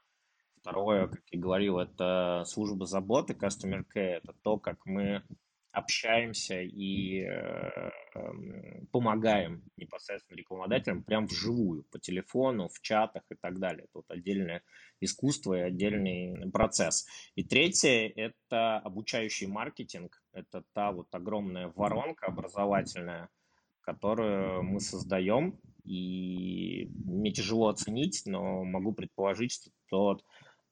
[0.59, 4.21] Второе, как я говорил, это служба заботы, Customer Care.
[4.23, 5.23] Это то, как мы
[5.75, 13.59] общаемся и э, эм, помогаем непосредственно рекламодателям прям вживую, по телефону, в чатах и так
[13.59, 13.87] далее.
[13.93, 14.63] Тут отдельное
[15.01, 17.05] искусство и отдельный процесс.
[17.35, 20.23] И третье– это обучающий маркетинг.
[20.33, 23.29] Это та вот огромная воронка образовательная,
[23.81, 25.59] которую мы создаем.
[25.83, 30.23] И мне тяжело оценить, но могу предположить, что тот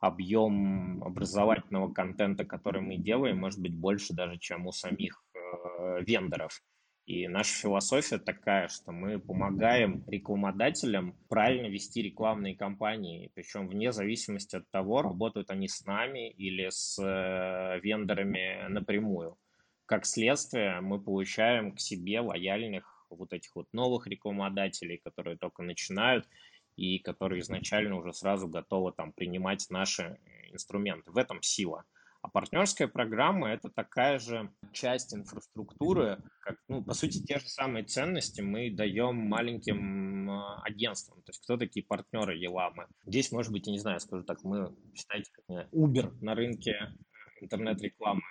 [0.04, 6.62] объем образовательного контента, который мы делаем, может быть больше даже, чем у самих э, вендоров.
[7.06, 14.58] И наша философия такая, что мы помогаем рекламодателям правильно вести рекламные кампании, причем вне зависимости
[14.58, 19.38] от того, работают они с нами или с э, вендорами напрямую.
[19.86, 26.28] Как следствие, мы получаем к себе лояльных вот этих вот новых рекламодателей, которые только начинают,
[26.76, 30.18] и которые изначально уже сразу готовы там принимать наши
[30.52, 31.12] инструменты.
[31.12, 31.84] В этом сила.
[32.22, 37.84] А партнерская программа– это такая же часть инфраструктуры, как, ну, по сути, те же самые
[37.84, 40.32] ценности мы даем маленьким
[40.64, 41.22] агентствам.
[41.24, 42.88] То есть кто такие партнеры Еламы?
[43.06, 46.94] Здесь, может быть, я не знаю, скажу так, мы, считайте, как Uber на рынке
[47.42, 48.22] интернет-рекламы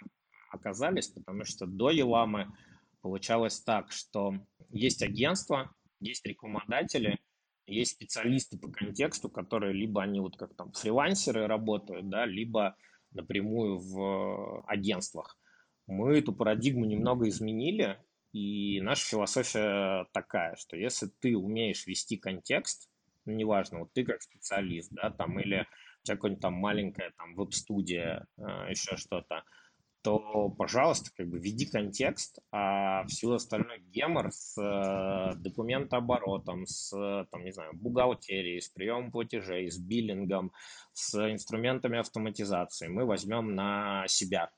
[0.50, 2.50] оказались, потому что до Еламы
[3.02, 4.33] получалось так, что
[4.70, 7.18] есть агентство, есть рекламодатели–
[7.73, 12.77] есть специалисты по контексту, которые либо они вот как там фрилансеры работают, да, либо
[13.13, 15.39] напрямую в агентствах.
[15.87, 17.99] Мы эту парадигму немного изменили,
[18.33, 22.89] и наша философия такая, что если ты умеешь вести контекст,
[23.25, 25.67] ну, неважно, вот ты как специалист, да, там, или
[26.03, 29.45] у тебя какая-нибудь там маленькая там веб-студия, э, еще что-то,
[30.03, 36.91] то, пожалуйста, как бы введи контекст, а всю остальной гемор с э, документооборотом, с,
[37.31, 40.53] там, не знаю, бухгалтерией, с приемом платежей, с биллингом,
[40.93, 44.51] с инструментами автоматизации мы возьмем на себя.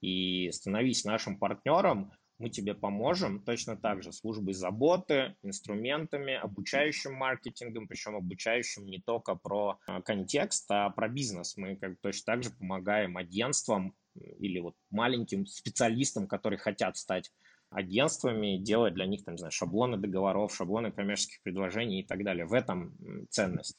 [0.00, 7.88] И становись нашим партнером, мы тебе поможем точно так же службой заботы, инструментами, обучающим маркетингом,
[7.88, 11.56] причем обучающим не только про э, контекст, а про бизнес.
[11.56, 13.94] Мы как точно так же помогаем агентствам
[14.38, 17.32] или вот маленьким специалистам, которые хотят стать
[17.70, 22.46] агентствами, делать для них, там, не знаю, шаблоны договоров, шаблоны коммерческих предложений и так далее.
[22.46, 22.96] В этом
[23.30, 23.76] ценность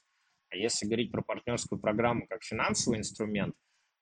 [0.49, 3.55] А если говорить про партнерскую программу как финансовый инструмент,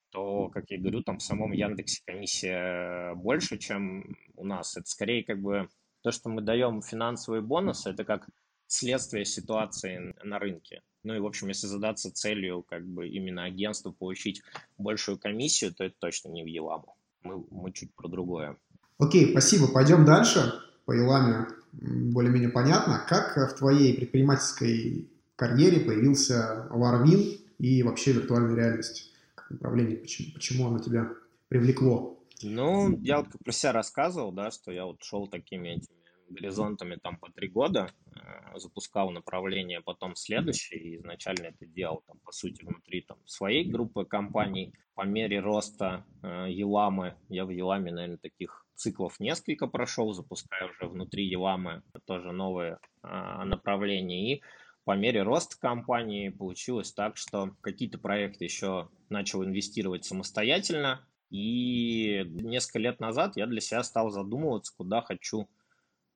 [0.10, 4.78] то, как я говорю, там в самом Яндексе комиссия больше, чем у нас.
[4.78, 5.68] Это скорее как бы
[6.02, 8.28] то, что мы даем финансовые бонусы, это как
[8.68, 10.82] следствие ситуации на рынке.
[11.06, 14.42] Ну и, в общем, если задаться целью как бы именно агентству получить
[14.80, 16.96] большую комиссию, то это точно не в Еламу.
[17.22, 18.58] Мы, мы чуть про другое.
[18.98, 19.68] Окей, спасибо.
[19.68, 20.52] Пойдем дальше.
[20.86, 23.06] По Еламе более-менее понятно.
[23.08, 29.98] Как в твоей предпринимательской карьере появился Варвин и вообще виртуальная реальность как направление?
[29.98, 31.12] Почему, почему оно тебя
[31.50, 32.20] привлекло?
[32.42, 36.96] Ну, я вот как про себя рассказывал, да, что я вот шел такими этими горизонтами
[36.96, 42.32] там по три года, э, запускал направление, потом следующее, и изначально это делал там по
[42.32, 44.74] сути внутри там своей группы компаний.
[44.96, 50.88] По мере роста э, Еламы, я в Еламе, наверное, таких циклов несколько прошел, запуская уже
[50.88, 54.36] внутри Еламы тоже новые э, направления.
[54.36, 54.42] И
[54.86, 62.80] по мере роста компании получилось так, что какие-то проекты еще начал инвестировать самостоятельно, и несколько
[62.80, 65.50] лет назад я для себя стал задумываться, куда хочу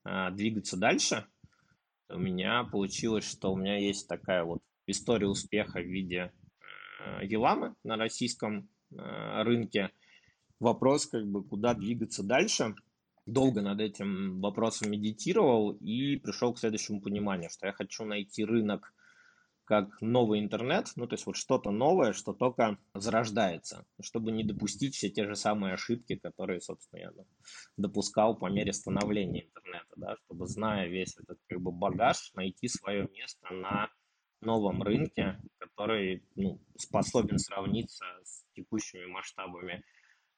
[0.06, 1.26] двигаться дальше,
[2.10, 6.32] у меня получилось, что у меня есть такая вот история успеха в виде
[7.00, 9.92] э, Еламы на российском э, рынке.
[10.60, 12.74] Вопрос, как бы, куда двигаться дальше.
[13.28, 18.92] Долго над этим вопросом медитировал и пришел к следующему пониманию, что я хочу найти рынок
[19.70, 24.96] как новый интернет, ну то есть вот что-то новое, что только зарождается, чтобы не допустить
[24.96, 27.12] все те же самые ошибки, которые, собственно, я
[27.78, 33.08] допускал по мере становления интернета, да, чтобы, зная весь этот как бы багаж, найти свое
[33.14, 33.92] место на
[34.42, 39.84] новом рынке, который ну, способен сравниться с текущими масштабами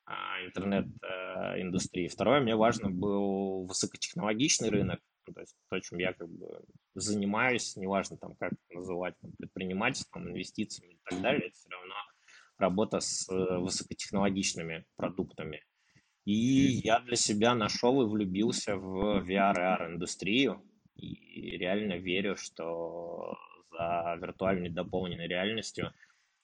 [0.04, 2.10] а, интернет-индустрии.
[2.10, 5.00] Второе, мне важно был высокотехнологичный рынок,
[5.34, 6.64] то есть то, чем я как бы
[6.96, 11.96] занимаюсь, неважно там как называть там, предпринимательством, инвестициями и так далее, это все равно
[12.58, 15.64] работа с э, высокотехнологичными продуктами.
[16.26, 20.64] И я для себя нашел и влюбился в VR и AR индустрию
[20.96, 23.38] и реально верю, что
[23.72, 25.94] за виртуальной дополненной реальностью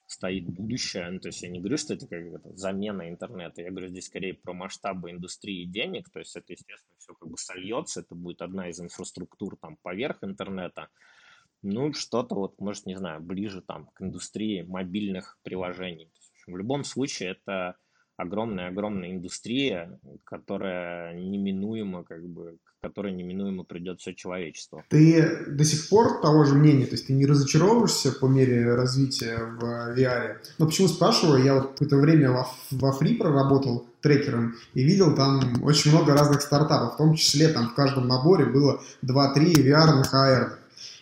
[0.08, 1.08] стоит будущее.
[1.10, 4.06] Ну, то есть я не говорю, что это как это, замена интернета, я говорю здесь
[4.06, 8.42] скорее про масштабы индустрии денег, то есть это, естественно, все как бы сольется, это будет
[8.42, 10.88] одна из инфраструктур там поверх интернета,
[11.62, 16.10] ну, что-то вот, может, не знаю, ближе там к индустрии мобильных приложений.
[16.46, 17.76] В любом случае это
[18.18, 24.84] огромная-огромная индустрия, которая неминуемо, как бы, которой неминуемо придет все человечество.
[24.88, 29.38] Ты до сих пор того же мнения, то есть ты не разочаровываешься по мере развития
[29.38, 30.38] в VR?
[30.58, 35.62] Но почему спрашиваю, я вот какое-то время во, во Free проработал трекером и видел там
[35.62, 40.57] очень много разных стартапов, в том числе там в каждом наборе было 2-3 VR-ных AR.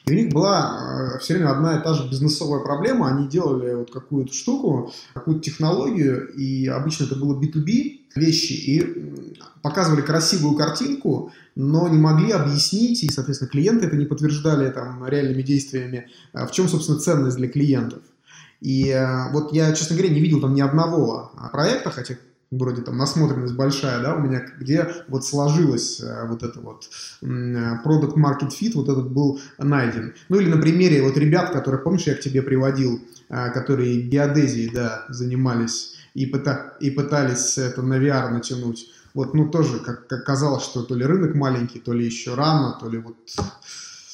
[0.09, 3.09] У них была э, все время одна и та же бизнесовая проблема.
[3.09, 10.03] Они делали вот какую-то штуку, какую-то технологию, и обычно это было B2B вещи, и показывали
[10.03, 16.09] красивую картинку, но не могли объяснить, и, соответственно, клиенты это не подтверждали там реальными действиями,
[16.33, 18.03] э, в чем, собственно, ценность для клиентов.
[18.61, 22.14] И э, вот я, честно говоря, не видел там ни одного проекта, хотя
[22.59, 26.88] вроде там насмотренность большая, да, у меня, где вот сложилось э, вот это вот
[27.23, 30.14] product market fit, вот этот был найден.
[30.29, 34.71] Ну или на примере вот ребят, которые, помнишь, я к тебе приводил, э, которые геодезией,
[34.73, 38.90] да, занимались и, пыта, и пытались это на VR натянуть.
[39.14, 42.77] Вот, ну тоже, как, как казалось, что то ли рынок маленький, то ли еще рано,
[42.79, 43.16] то ли вот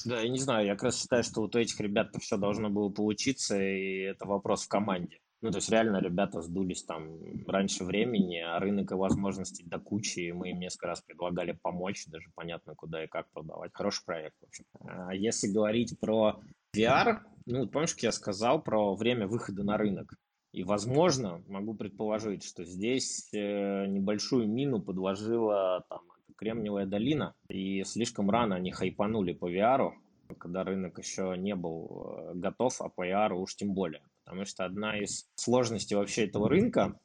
[0.04, 2.70] да, я не знаю, я как раз считаю, что вот у этих ребят все должно
[2.70, 5.21] было получиться, и это вопрос в команде.
[5.42, 10.20] Ну, то есть реально ребята сдулись там раньше времени, а рынок и возможностей до кучи,
[10.20, 13.72] и мы им несколько раз предлагали помочь, даже понятно, куда и как продавать.
[13.74, 14.64] Хороший проект, в общем.
[14.84, 16.40] А если говорить про
[16.76, 20.14] VR, ну, помнишь, как я сказал про время выхода на рынок?
[20.52, 26.02] И, возможно, могу предположить, что здесь э, небольшую мину подложила там
[26.36, 29.90] Кремниевая долина, и слишком рано они хайпанули по VR,
[30.38, 34.02] когда рынок еще не был э, готов, а по VR уж тем более.
[34.32, 36.98] Потому что одна из сложностей вообще этого рынка,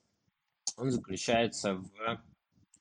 [0.77, 1.91] он заключается в...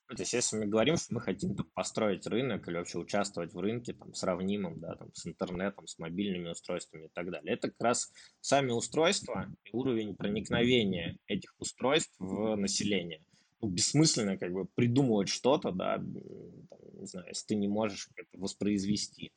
[0.08, 3.52] Ну, то есть, если мы говорим, что мы хотим там, построить рынок или вообще участвовать
[3.52, 7.72] в рынке там, сравнимым да, там, с интернетом, с мобильными устройствами и так далее, это
[7.72, 13.24] как раз сами устройства и уровень проникновения этих устройств в население.
[13.60, 18.28] Ну, бессмысленно как бы придумывать что-то, да, там, не знаю, если ты не можешь это
[18.40, 19.32] воспроизвести.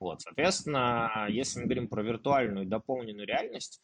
[0.00, 3.80] Вот, соответственно, если мы говорим про виртуальную и дополненную реальность,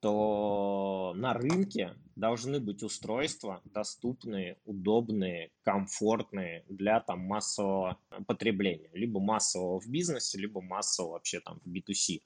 [0.00, 9.80] то на рынке должны быть устройства доступные, удобные, комфортные для там массового потребления, либо массового
[9.80, 12.22] в бизнесе, либо массового вообще там в B2C.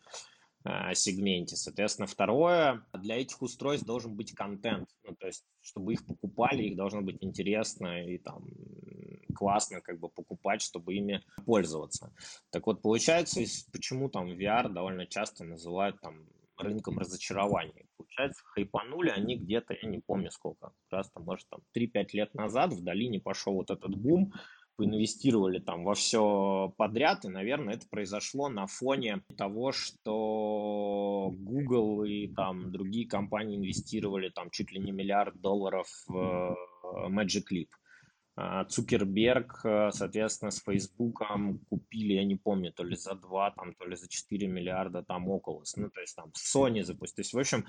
[0.64, 1.56] э, сегменте.
[1.56, 4.88] Соответственно, второе, для этих устройств должен быть контент.
[5.04, 8.46] Ну, то есть, чтобы их покупали, их должно быть интересно и там
[9.34, 12.12] классно как бы покупать, чтобы ими пользоваться.
[12.50, 13.40] Так вот, получается,
[13.72, 17.86] почему там VR довольно часто называют там рынком разочарований.
[17.96, 22.72] Получается, хайпанули они где-то, я не помню сколько, раз там, может, там 3-5 лет назад
[22.72, 24.32] в долине пошел вот этот бум,
[24.76, 32.28] поинвестировали там во все подряд, и, наверное, это произошло на фоне того, что Google и
[32.28, 37.68] там другие компании инвестировали там чуть ли не миллиард долларов в э, Magic Leap.
[38.34, 43.74] А, Цукерберг, э, соответственно, с Фейсбуком купили, я не помню, то ли за 2, там,
[43.74, 47.16] то ли за 4 миллиарда, там, около, ну, то есть там Sony запустили.
[47.16, 47.66] То есть, в общем,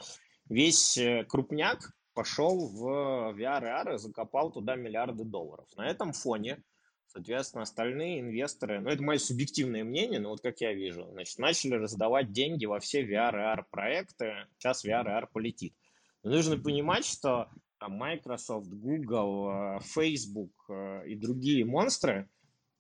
[0.47, 5.68] весь э, крупняк пошел в VR и AR и закопал туда миллиарды долларов.
[5.76, 6.64] На этом фоне,
[7.07, 11.74] соответственно, остальные инвесторы, ну, это мое субъективное мнение, но вот как я вижу, значит, начали
[11.74, 15.76] раздавать деньги во все VR AR проекты, сейчас VR AR полетит.
[16.24, 17.49] Но нужно понимать, что
[17.84, 22.29] там Microsoft, Google, э, Facebook э, и другие монстры,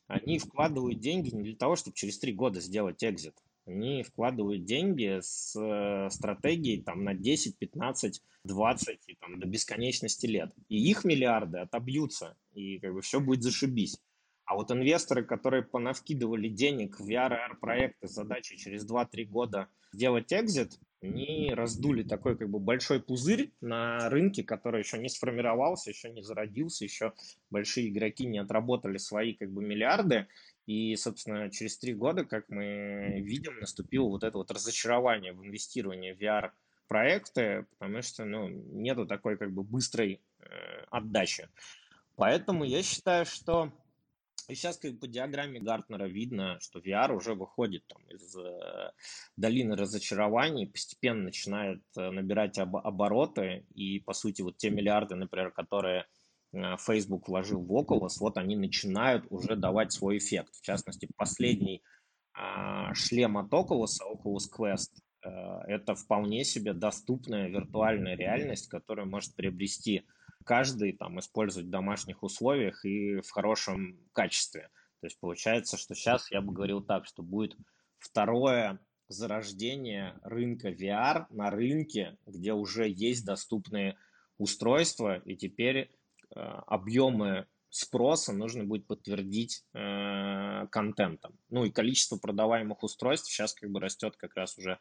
[0.07, 3.35] они вкладывают деньги не для того, чтобы через три года сделать экзит.
[3.65, 10.25] Они вкладывают деньги с э, стратегией там, на 10, 15, 20 и там, до бесконечности
[10.25, 10.53] лет.
[10.69, 13.97] И их миллиарды отобьются, и как бы все будет зашибись.
[14.45, 20.31] А вот инвесторы, которые понавкидывали денег в VR проекты с задачей через 2-3 года сделать
[20.31, 26.09] экзит, они раздули такой как бы большой пузырь на рынке, который еще не сформировался, еще
[26.09, 27.13] не зародился, еще
[27.49, 30.27] большие игроки не отработали свои как бы миллиарды.
[30.65, 36.13] И, собственно, через три года, как мы видим, наступило вот это вот разочарование в инвестировании
[36.13, 36.51] в VR
[36.87, 40.45] проекты, потому что ну, нету такой как бы быстрой э,
[40.89, 41.49] отдачи.
[42.15, 43.73] Поэтому я считаю, что
[44.49, 48.91] и сейчас как по диаграмме Гартнера видно, что VR уже выходит там, из э,
[49.37, 55.51] долины разочарований, постепенно начинает э, набирать об, обороты, и по сути вот те миллиарды, например,
[55.51, 56.05] которые
[56.51, 60.55] э, Facebook вложил в Oculus, вот они начинают уже давать свой эффект.
[60.55, 61.81] В частности, последний
[62.37, 64.91] э, шлем от Oculus, Oculus Quest,
[65.23, 65.29] э,
[65.67, 70.05] это вполне себе доступная виртуальная реальность, которую может приобрести
[70.43, 74.69] каждый там использовать в домашних условиях и в хорошем качестве.
[75.01, 77.57] То есть получается, что сейчас я бы говорил так, что будет
[77.99, 83.97] второе зарождение рынка VR на рынке, где уже есть доступные
[84.37, 85.77] устройства, и теперь
[86.35, 91.37] э, объемы спроса нужно будет подтвердить э, контентом.
[91.49, 94.79] Ну и количество продаваемых устройств сейчас как бы растет как раз уже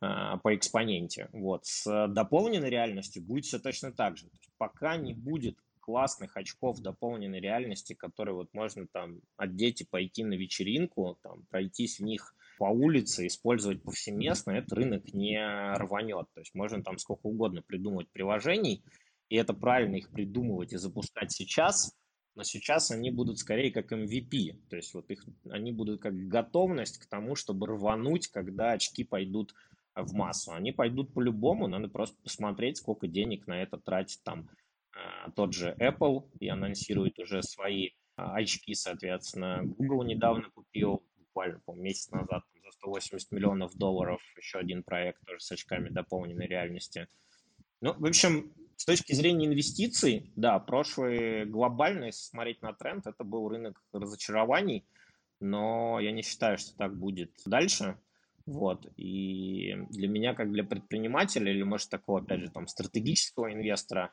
[0.00, 1.28] по экспоненте.
[1.32, 1.64] Вот.
[1.66, 4.28] С дополненной реальностью будет все точно так же.
[4.58, 10.32] пока не будет классных очков дополненной реальности, которые вот можно там одеть и пойти на
[10.32, 15.38] вечеринку, там, пройтись в них по улице, использовать повсеместно, этот рынок не
[15.76, 16.26] рванет.
[16.32, 18.82] То есть можно там сколько угодно придумывать приложений,
[19.28, 21.94] и это правильно их придумывать и запускать сейчас,
[22.34, 26.98] но сейчас они будут скорее как MVP, то есть вот их, они будут как готовность
[26.98, 29.54] к тому, чтобы рвануть, когда очки пойдут
[29.94, 30.52] в массу.
[30.52, 34.48] Они пойдут по-любому, надо просто посмотреть, сколько денег на это тратит там
[34.94, 39.60] э, тот же Apple и анонсирует уже свои а, очки, соответственно.
[39.64, 45.40] Google недавно купил, буквально, по месяц назад, за 180 миллионов долларов еще один проект тоже
[45.40, 47.08] с очками дополненной реальности.
[47.80, 53.48] Ну, в общем, с точки зрения инвестиций, да, прошлый глобальный, смотреть на тренд, это был
[53.48, 54.86] рынок разочарований,
[55.40, 57.98] но я не считаю, что так будет дальше.
[58.46, 58.86] Вот.
[58.96, 64.12] И для меня, как для предпринимателя, или, может, такого, опять же, там, стратегического инвестора,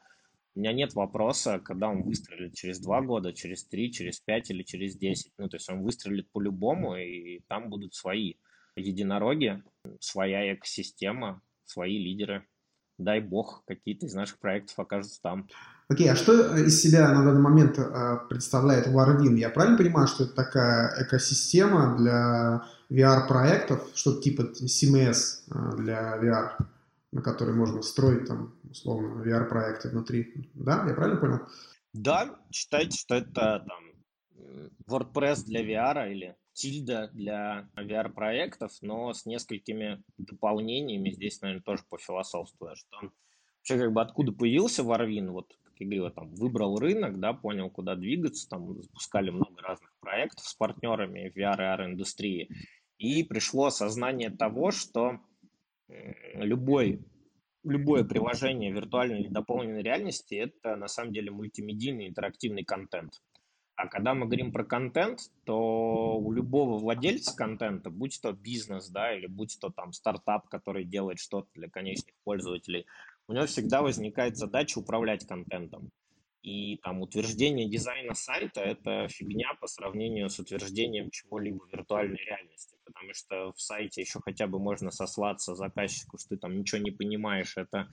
[0.55, 4.63] у меня нет вопроса, когда он выстрелит через два года, через три, через пять или
[4.63, 5.34] через десять.
[5.38, 8.36] Ну, то есть он выстрелит по-любому, и там будут свои
[8.75, 9.63] единороги,
[9.99, 12.47] своя экосистема, свои лидеры.
[13.04, 15.47] Дай бог, какие-то из наших проектов окажутся там.
[15.88, 19.36] Окей, okay, а что из себя на данный момент э, представляет Warwin?
[19.36, 26.66] Я правильно понимаю, что это такая экосистема для VR-проектов, что-то типа CMS э, для VR,
[27.12, 30.49] на который можно строить там, условно, VR-проекты внутри.
[30.54, 31.39] Да, я правильно понял?
[31.93, 33.91] Да, считайте, что это там
[34.88, 41.12] WordPress для VR или Тильда для VR-проектов, но с несколькими дополнениями.
[41.12, 43.12] Здесь, наверное, тоже по философству, что
[43.58, 47.70] вообще как бы откуда появился Warwin, вот как я говорил, там выбрал рынок, да, понял,
[47.70, 52.49] куда двигаться, там запускали много разных проектов с партнерами VR и индустрии.
[52.97, 55.20] И пришло осознание того, что
[56.34, 56.99] любой,
[57.64, 63.22] любое приложение виртуальной или дополненной реальности– это на самом деле мультимедийный интерактивный контент.
[63.82, 69.17] А когда мы говорим про контент, то у любого владельца контента, будь то бизнес, да,
[69.17, 72.86] или будь то там стартап, который делает что-то для конечных пользователей,
[73.27, 75.89] у него всегда возникает задача управлять контентом.
[76.43, 82.77] И там утверждение дизайна сайта– это фигня по сравнению с утверждением чего-либо виртуальной реальности.
[82.86, 86.91] Потому что в сайте еще хотя бы можно сослаться заказчику, что ты там ничего не
[86.91, 87.89] понимаешь, это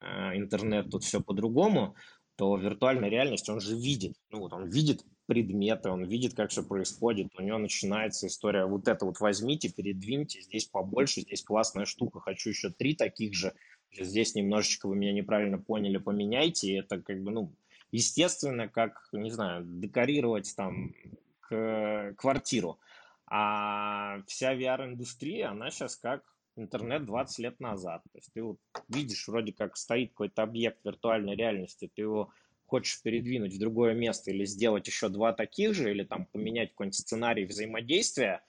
[0.00, 1.94] э, интернет, тут все по-другому,
[2.34, 4.16] то виртуальная реальность он же видит.
[4.30, 8.88] Ну вот он видит предметы, он видит, как все происходит, у него начинается история, вот
[8.88, 13.52] это вот возьмите, передвиньте, здесь побольше, здесь классная штука, хочу еще три таких же,
[13.92, 17.52] здесь немножечко вы меня неправильно поняли, поменяйте, и это как бы, ну,
[17.92, 20.94] естественно, как, не знаю, декорировать там
[21.40, 22.78] к, квартиру.
[23.26, 26.22] А вся VR-индустрия, она сейчас как
[26.56, 28.02] интернет 20 лет назад.
[28.12, 28.58] То есть ты вот
[28.88, 32.30] видишь, вроде как стоит какой-то объект виртуальной реальности, ты его
[32.68, 36.98] хочешь передвинуть в другое место или сделать еще два таких же, или там поменять какой-нибудь
[36.98, 38.44] сценарий взаимодействия,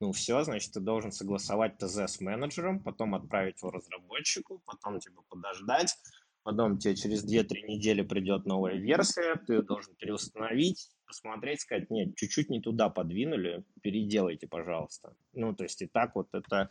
[0.00, 5.22] ну все, значит, ты должен согласовать ТЗ с менеджером, потом отправить его разработчику, потом типа
[5.28, 5.96] подождать,
[6.42, 12.16] потом тебе через 2-3 недели придет новая версия, ты ее должен переустановить, посмотреть, сказать, нет,
[12.16, 15.16] чуть-чуть не туда подвинули, переделайте, пожалуйста.
[15.32, 16.68] Ну, то есть и так вот это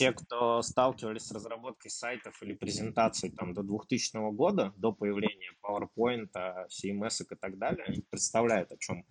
[0.00, 6.30] те, кто сталкивались с разработкой сайтов или презентаций там до 2000 года, до появления PowerPoint,
[6.68, 9.04] CMS и так далее, представляют, о чем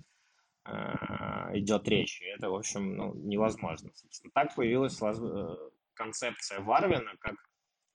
[0.66, 0.72] э,
[1.60, 2.20] идет речь.
[2.22, 3.92] И это, в общем, ну, невозможно.
[3.94, 5.56] Собственно, так появилась э,
[5.94, 7.36] концепция Варвина как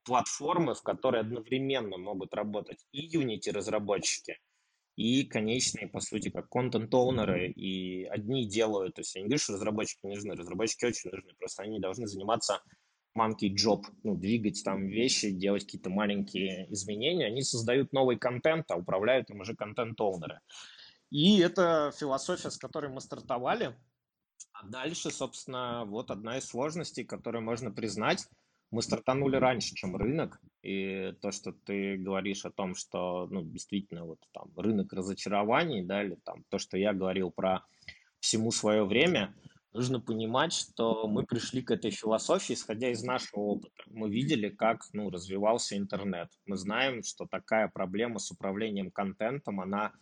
[0.04, 4.38] платформы, в которой одновременно могут работать и Unity-разработчики,
[4.94, 9.54] и конечные, по сути, как контент-оунеры, и одни делают, то есть я не говорю, что
[9.54, 12.62] разработчики не нужны, разработчики очень нужны, просто они должны заниматься
[13.16, 18.76] monkey job, ну, двигать там вещи, делать какие-то маленькие изменения, они создают новый контент, а
[18.76, 20.40] управляют им уже контент-оунеры.
[21.10, 23.76] И это философия, с которой мы стартовали.
[24.52, 28.26] А дальше, собственно, вот одна из сложностей, которую можно признать,
[28.70, 34.04] мы стартанули раньше, чем рынок, и то, что ты говоришь о том, что, ну, действительно,
[34.04, 37.64] вот там рынок разочарований, да, или там то, что я говорил про
[38.18, 39.34] всему свое время,
[39.74, 43.82] нужно понимать, что мы пришли к этой философии, исходя из нашего опыта.
[43.86, 46.30] Мы видели, как, ну, развивался интернет.
[46.46, 49.92] Мы знаем, что такая проблема с управлением контентом, она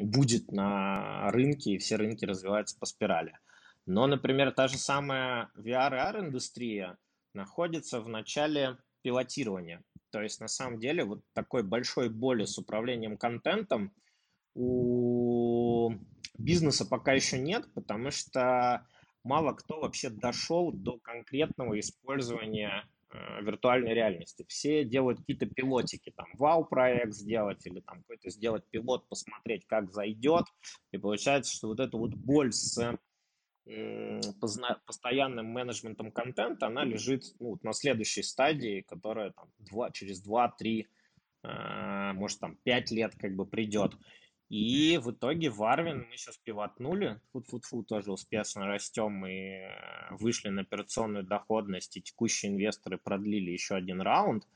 [0.00, 3.36] будет на рынке, и все рынки развиваются по спирали.
[3.84, 6.96] Но, например, та же самая VR и AR-индустрия–
[7.34, 9.82] находится в начале пилотирования.
[10.10, 13.92] То есть на самом деле вот такой большой боли с управлением контентом
[14.54, 15.92] у
[16.38, 18.86] бизнеса пока еще нет, потому что
[19.24, 24.44] мало кто вообще дошел до конкретного использования э, виртуальной реальности.
[24.48, 30.46] Все делают какие-то пилотики, там, вау-проект сделать или там какой-то сделать пилот, посмотреть, как зайдет.
[30.92, 32.98] И получается, что вот эту вот боль с
[34.86, 40.86] постоянным менеджментом контента, она лежит ну, на следующей стадии, которая там, 2, через 2-3,
[41.42, 43.94] а, может там 5 лет как бы придет.
[44.50, 50.48] И в итоге в Арвин мы сейчас пивотнули, фу-фу-фу, тоже успешно растем и э, вышли
[50.48, 54.46] на операционную доходность, и текущие инвесторы продлили еще один раунд.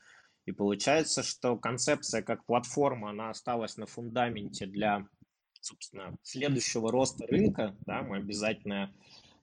[0.45, 5.07] И получается, что концепция как платформа, она осталась на фундаменте для
[5.65, 8.93] собственно, следующего роста рынка, да, мы обязательно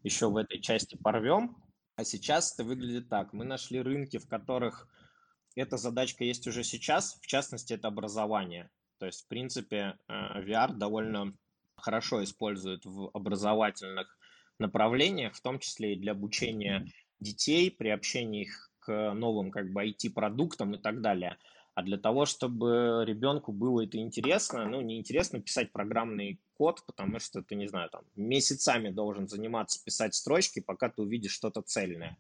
[0.02, 1.56] еще в этой части порвем.
[1.96, 3.32] А сейчас это выглядит так.
[3.32, 4.88] Мы нашли рынки, в которых
[5.56, 8.70] эта задачка есть уже сейчас, в частности, это образование.
[9.02, 10.12] То есть, в принципе, э,
[10.44, 11.34] VR довольно
[11.74, 14.16] хорошо используют в образовательных
[14.60, 16.86] направлениях, в том числе и для обучения
[17.18, 21.36] детей, при общении их к новым как бы IT-продуктам и так далее.
[21.74, 27.18] А для того, чтобы ребенку было это интересно, ну, не интересно писать программный код, потому
[27.18, 32.16] что ты, не знаю, там, месяцами должен заниматься писать строчки, пока ты увидишь что-то цельное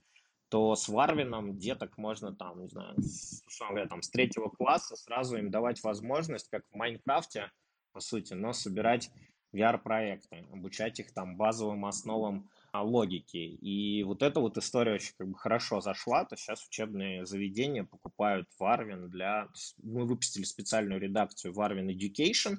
[0.52, 5.38] то с Варвином деток можно там, не знаю, с, говоря, там, с третьего класса сразу
[5.38, 7.50] им давать возможность, как в Майнкрафте,
[7.92, 9.10] по сути, но собирать
[9.54, 13.38] VR-проекты, обучать их там базовым основам а, логики.
[13.38, 18.46] И вот эта вот история очень как бы хорошо зашла, то сейчас учебные заведения покупают
[18.60, 19.48] Warwin для...
[19.82, 22.58] Мы выпустили специальную редакцию Warwin Education,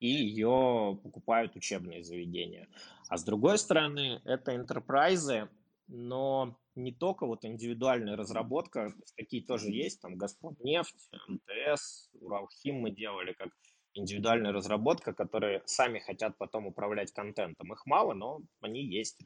[0.00, 2.66] и ее покупают учебные заведения.
[3.08, 5.48] А с другой стороны, это интерпрайзы,
[5.86, 13.32] но не только вот индивидуальная разработка, такие тоже есть, там Газпромнефть, МТС, Уралхим мы делали
[13.32, 13.50] как
[13.94, 17.72] индивидуальная разработка, которые сами хотят потом управлять контентом.
[17.72, 19.20] Их мало, но они есть.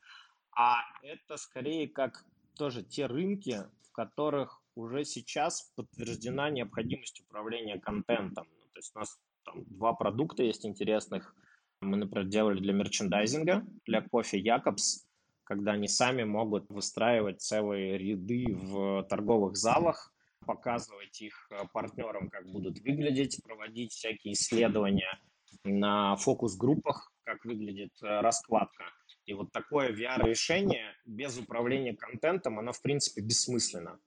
[0.57, 2.25] А это скорее как
[2.57, 8.47] тоже те рынки, в которых уже сейчас подтверждена необходимость управления контентом.
[8.51, 11.35] Ну, то есть у нас там два продукта есть интересных.
[11.81, 15.07] Мы, например, делали для мерчендайзинга, для кофе Якобс,
[15.45, 20.13] когда они сами могут выстраивать целые ряды в торговых залах,
[20.45, 25.19] показывать их э, партнерам, как будут выглядеть, проводить всякие исследования
[25.65, 28.85] на фокус-группах, как выглядит э, раскладка.
[29.27, 33.99] И вот такое VR-решение без управления контентом, оно в принципе бессмысленно.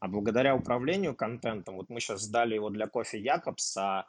[0.00, 4.06] А благодаря управлению контентом, вот мы сейчас сдали его для кофе Якобс, а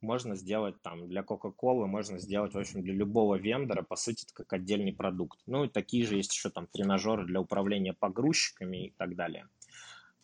[0.00, 4.34] можно сделать там для Coca-Cola, можно сделать, в общем, для любого вендора, по сути, это
[4.34, 5.38] как отдельный продукт.
[5.46, 9.48] Ну и такие же есть еще там тренажеры для управления погрузчиками и так далее.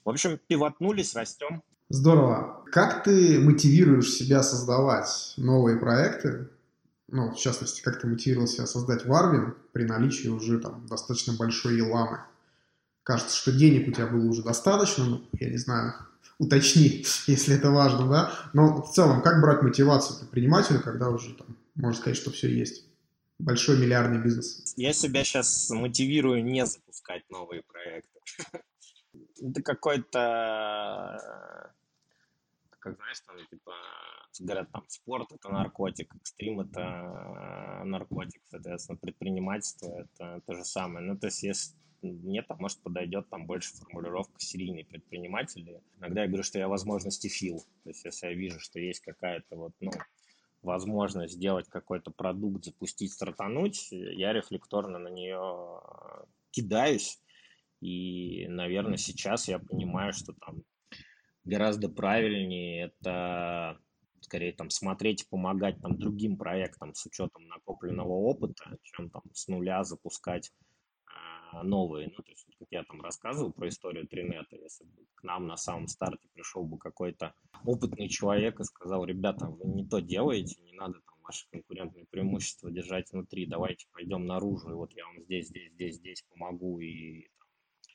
[0.05, 1.63] В общем, пивотнулись, растем.
[1.89, 2.65] Здорово.
[2.73, 6.49] Как ты мотивируешь себя создавать новые проекты?
[7.09, 11.77] Ну, в частности, как ты мотивировал себя создать Варвин при наличии уже там достаточно большой
[11.77, 12.21] еламы?
[13.03, 15.95] Кажется, что денег у тебя было уже достаточно, ну, я не знаю,
[16.39, 18.33] уточни, если это важно, да.
[18.53, 22.87] Но в целом, как брать мотивацию предпринимателя, когда уже там, можно сказать, что все есть?
[23.39, 24.75] Большой миллиардный бизнес.
[24.77, 28.21] Я себя сейчас мотивирую не запускать новые проекты.
[29.41, 30.21] Это какой-то,
[32.79, 33.73] как знаешь, там, типа,
[34.41, 41.07] говорят, там, спорт это наркотик, экстрим это наркотик, соответственно, предпринимательство это то же самое.
[41.07, 45.81] Ну, то есть, если нет, а может подойдет там больше формулировка серийный предприниматель.
[45.99, 47.65] Иногда я говорю, что я возможности фил.
[47.83, 49.91] То есть если я вижу, что есть какая-то вот, ну,
[50.63, 55.81] возможность сделать какой-то продукт, запустить, стартануть, я рефлекторно на нее
[56.51, 57.21] кидаюсь.
[57.81, 60.63] И, наверное, сейчас я понимаю, что там
[61.45, 63.79] гораздо правильнее это
[64.25, 69.49] скорее там смотреть и помогать там другим проектам с учетом накопленного опыта, чем там с
[69.49, 70.51] нуля запускать
[71.63, 72.09] новые.
[72.09, 75.57] Ну, то есть, как я там рассказывал про историю Тринета, если бы к нам на
[75.57, 77.35] самом старте пришел бы какой-то
[77.65, 82.71] опытный человек и сказал, ребята, вы не то делаете, не надо там ваши конкурентные преимущества
[82.71, 87.29] держать внутри, давайте пойдем наружу, и вот я вам здесь, здесь, здесь, здесь помогу, и
[87.39, 87.49] там,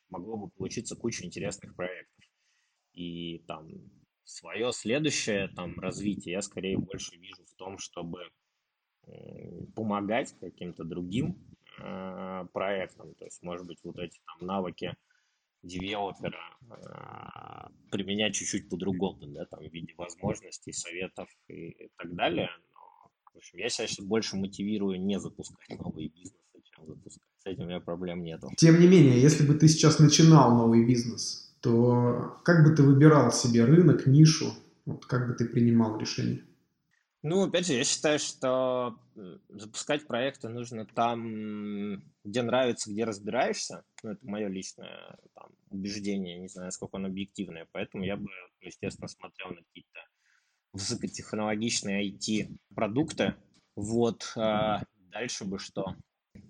[0.09, 2.25] могло бы получиться куча интересных проектов.
[2.93, 3.67] И там
[4.23, 8.27] свое следующее там развитие я скорее больше вижу в том, чтобы
[9.75, 11.37] помогать каким-то другим
[11.81, 12.45] Э.
[12.51, 14.95] То есть, может быть, вот эти там навыки
[15.63, 22.49] девелопера э, применять чуть-чуть по-другому, да, там, в виде возможностей, советов и так далее.
[22.63, 27.23] Но, в общем, я сейчас больше мотивирую не запускать новые бизнесы, чем запускать.
[27.43, 28.49] С этим у меня проблем нету.
[28.57, 33.31] Тем не менее, если бы ты сейчас начинал новый бизнес, то как бы ты выбирал
[33.31, 34.53] себе рынок, нишу,
[34.85, 36.43] вот как бы ты принимал решение?
[37.21, 38.97] Ну, опять же, я считаю, что
[39.49, 43.83] запускать проекты нужно там, где нравится, где разбираешься.
[44.03, 47.67] Ну, это мое личное там, убеждение, не знаю, насколько оно объективное.
[47.73, 48.29] Поэтому я бы,
[48.61, 49.99] естественно, смотрел на какие-то
[50.71, 53.35] высокотехнологичные IT-продукты.
[53.75, 54.31] Вот.
[54.37, 55.95] А дальше бы что?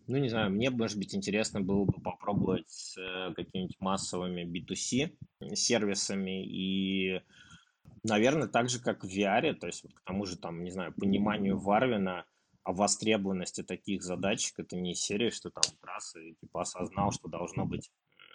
[0.05, 5.55] Ну, не знаю, мне, может быть, интересно было бы попробовать с э, какими-нибудь массовыми B2C
[5.55, 7.22] сервисами и
[8.03, 10.93] Наверное, так же, как в VR, то есть вот к тому же, там, не знаю,
[10.93, 12.25] пониманию Варвина
[12.63, 17.65] о востребованности таких задачек, это не серия, что там раз и типа осознал, что должно
[17.65, 17.91] быть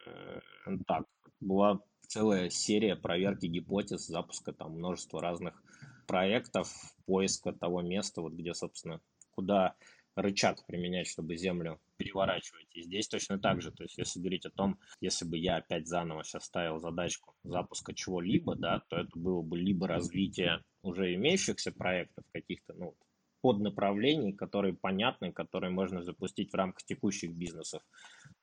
[0.07, 0.41] э,
[0.87, 1.05] так.
[1.41, 5.63] Была целая серия проверки гипотез, запуска там множества разных
[6.07, 6.69] проектов,
[7.07, 9.01] поиска того места, вот где, собственно,
[9.31, 9.75] куда
[10.17, 12.69] рычаг применять, чтобы землю переворачивать.
[12.73, 13.73] И здесь точно так же.
[13.73, 17.95] То есть, если говорить о том, если бы я опять заново сейчас ставил задачку запуска
[17.95, 22.95] чего-либо, да, то это было бы либо развитие уже имеющихся проектов, каких-то, ну,
[23.41, 27.83] поднаправлений, которые понятны, которые можно запустить в рамках текущих бизнесов,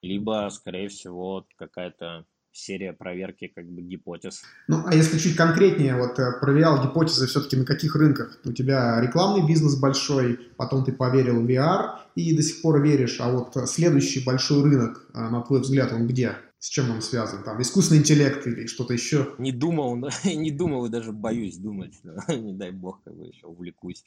[0.02, 4.44] либо, скорее всего, какая-то серия проверки как бы гипотез.
[4.68, 8.40] Ну, а если чуть конкретнее, вот э, проверял гипотезы все-таки на каких рынках?
[8.44, 13.20] У тебя рекламный бизнес большой, потом ты поверил в VR и до сих пор веришь,
[13.20, 16.36] а вот следующий большой рынок, э, на твой взгляд, он где?
[16.60, 17.44] С чем он связан?
[17.44, 19.34] Там искусственный интеллект или что-то еще?
[19.40, 21.96] Не думал, не думал и даже боюсь думать,
[22.28, 24.06] не дай бог, как бы еще увлекусь.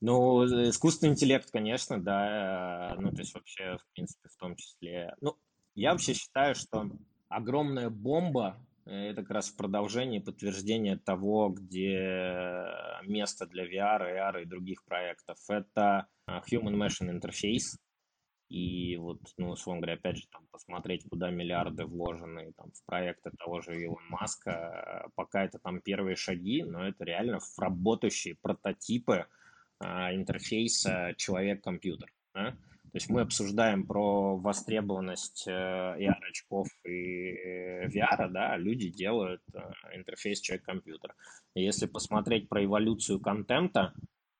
[0.00, 5.14] Ну, искусственный интеллект, конечно, да, ну, то есть вообще, в принципе, в том числе.
[5.20, 5.36] Ну,
[5.74, 6.88] я вообще считаю, что
[7.28, 12.66] огромная бомба э, это как раз продолжение, подтверждение того, где
[13.02, 15.38] место для VR, AR и других проектов.
[15.48, 17.78] Это э, Human Machine Interface.
[18.48, 23.30] И вот, ну, условно говоря, опять же, там, посмотреть, куда миллиарды вложены там, в проекты
[23.36, 24.50] того же Илон Маска,
[25.06, 29.26] э, пока это там первые шаги, но это реально работающие прототипы
[29.78, 32.10] интерфейса человек-компьютер.
[32.32, 32.56] Да?
[32.92, 39.42] То есть мы обсуждаем про востребованность AR-очков э, и VR, э, да, а люди делают
[39.52, 39.58] э,
[39.94, 41.14] интерфейс человек-компьютер.
[41.54, 43.92] Если посмотреть про эволюцию контента,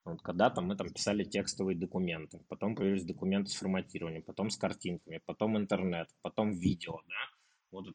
[0.04, 5.20] Вот когда-то мы там писали текстовые документы, потом появились документы с форматированием, потом с картинками,
[5.26, 7.30] потом интернет, потом видео, да.
[7.72, 7.86] Вот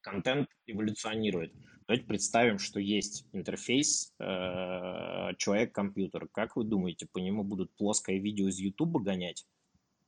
[0.00, 1.52] контент эволюционирует.
[1.88, 6.28] Давайте представим, что есть интерфейс э, человек-компьютер.
[6.28, 9.44] Как вы думаете, по нему будут плоское видео из YouTube гонять?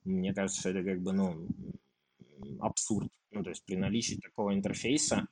[0.07, 1.47] Мне кажется, что это как бы, ну,
[2.61, 3.11] абсурд.
[3.31, 5.27] Ну, то есть при наличии такого интерфейса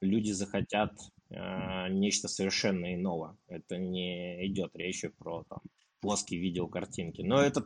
[0.00, 0.92] люди захотят
[1.30, 3.36] э, нечто совершенно иного.
[3.48, 5.60] Это не идет речи про там,
[6.00, 7.22] плоские видеокартинки.
[7.22, 7.64] Но это,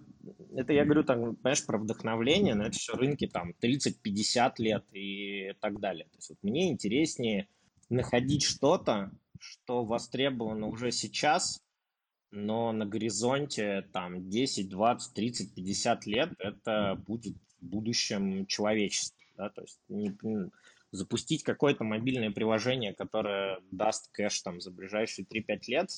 [0.55, 5.53] это я говорю, там, понимаешь, про вдохновление, но это все рынки там 30-50 лет и
[5.61, 6.05] так далее.
[6.07, 7.49] То есть вот мне интереснее
[7.89, 11.63] находить что-то, что востребовано уже сейчас,
[12.31, 19.19] но на горизонте там 10, 20, 30, 50 лет это будет в будущем человечества.
[19.37, 19.51] Да?
[19.51, 20.17] То есть не,
[20.91, 25.91] запустить какое-то мобильное приложение, которое даст кэш там за ближайшие 3-5 лет,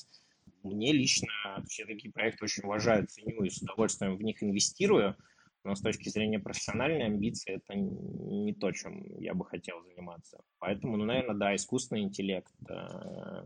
[0.63, 1.29] мне лично
[1.67, 5.15] все такие проекты очень уважаю, ценю и с удовольствием в них инвестирую,
[5.63, 10.41] но с точки зрения профессиональной амбиции это не то, чем я бы хотел заниматься.
[10.59, 13.45] Поэтому, ну, наверное, да, искусственный интеллект, э,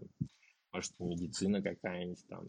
[0.76, 2.45] может, медицина какая-нибудь там,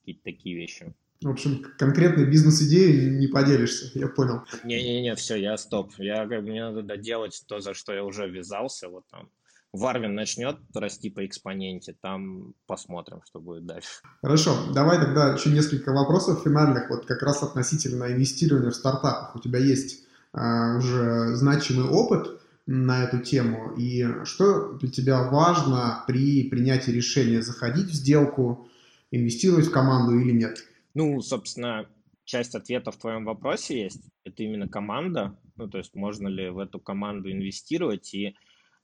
[0.00, 0.92] какие-то такие вещи.
[1.20, 4.42] В общем, конкретной бизнес-идеи не поделишься, я понял.
[4.64, 5.92] Не-не-не, все, я стоп.
[5.98, 8.88] Я, мне надо доделать то, за что я уже ввязался.
[8.88, 9.28] Вот там
[9.72, 13.88] Варвин начнет расти по экспоненте, там посмотрим, что будет дальше.
[14.20, 19.36] Хорошо, давай тогда еще несколько вопросов финальных, вот как раз относительно инвестирования в стартапах.
[19.36, 26.04] У тебя есть а, уже значимый опыт на эту тему, и что для тебя важно
[26.06, 28.68] при принятии решения заходить в сделку,
[29.10, 30.58] инвестировать в команду или нет?
[30.92, 31.88] Ну, собственно,
[32.24, 34.02] часть ответа в твоем вопросе есть.
[34.24, 35.34] Это именно команда.
[35.56, 38.36] Ну, то есть можно ли в эту команду инвестировать и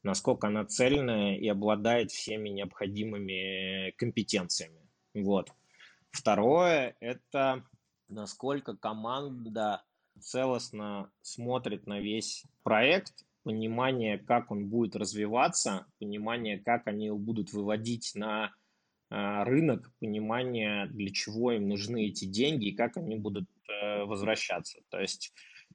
[0.03, 4.81] насколько она цельная и обладает всеми необходимыми компетенциями.
[5.13, 5.53] Вот.
[6.11, 7.63] Второе– это
[8.09, 9.83] насколько команда
[10.21, 17.53] целостно смотрит на весь проект, понимание, как он будет развиваться, понимание, как они его будут
[17.53, 18.53] выводить на
[19.11, 24.81] а, рынок, понимание, для чего им нужны эти деньги и как они будут э, возвращаться.
[24.89, 25.33] То есть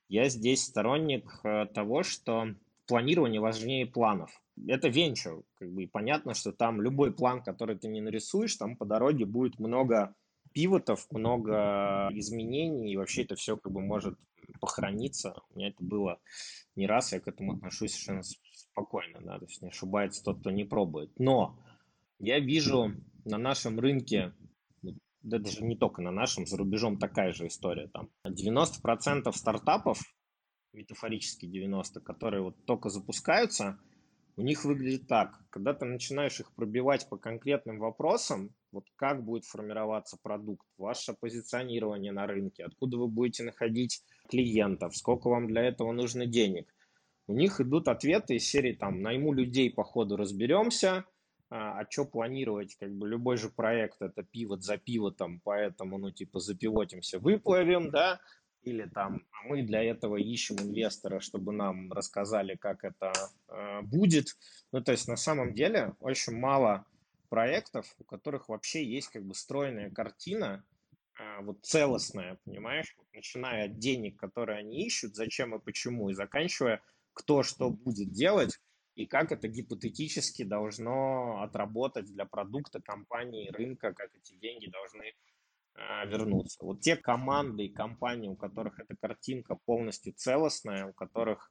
[0.09, 2.47] я здесь сторонник э, того, что
[2.87, 4.31] планирование важнее планов.
[4.67, 8.75] Это венчур, как бы, и понятно, что там любой план, который ты не нарисуешь, там
[8.75, 10.15] по дороге будет много
[10.51, 14.17] пивотов, много изменений, и вообще это все как бы может
[14.59, 15.35] похорониться.
[15.49, 16.19] У меня это было
[16.75, 20.51] не раз, я к этому отношусь совершенно спокойно, да, то есть не ошибается тот, кто
[20.51, 21.17] не пробует.
[21.19, 21.59] Но
[22.19, 22.93] я вижу
[23.25, 24.33] на нашем рынке,
[25.21, 27.87] да даже не только на нашем, за рубежом такая же история.
[27.87, 30.01] Там 90% стартапов,
[30.73, 33.79] метафорически 90, которые вот только запускаются,
[34.37, 35.37] у них выглядит так.
[35.49, 42.11] Когда ты начинаешь их пробивать по конкретным вопросам, вот как будет формироваться продукт, ваше позиционирование
[42.11, 46.73] на рынке, откуда вы будете находить клиентов, сколько вам для этого нужно денег,
[47.27, 51.05] у них идут ответы из серии там «найму людей, по ходу разберемся»,
[51.51, 56.11] а, а что планировать, как бы любой же проект это пивот за пивотом, поэтому, ну,
[56.11, 58.19] типа, запивотимся, выплывем, да,
[58.63, 63.11] или там а мы для этого ищем инвестора, чтобы нам рассказали, как это
[63.47, 64.37] э, будет.
[64.71, 66.85] Ну, то есть на самом деле очень мало
[67.29, 70.63] проектов, у которых вообще есть как бы стройная картина,
[71.19, 76.81] э, вот целостная, понимаешь, начиная от денег, которые они ищут, зачем и почему, и заканчивая,
[77.13, 78.59] кто что будет делать,
[78.95, 85.13] и как это гипотетически должно отработать для продукта, компании, рынка, как эти деньги должны
[85.75, 86.57] э, вернуться.
[86.65, 91.49] Вот те команды и компании, у которых эта картинка полностью целостная, у которых,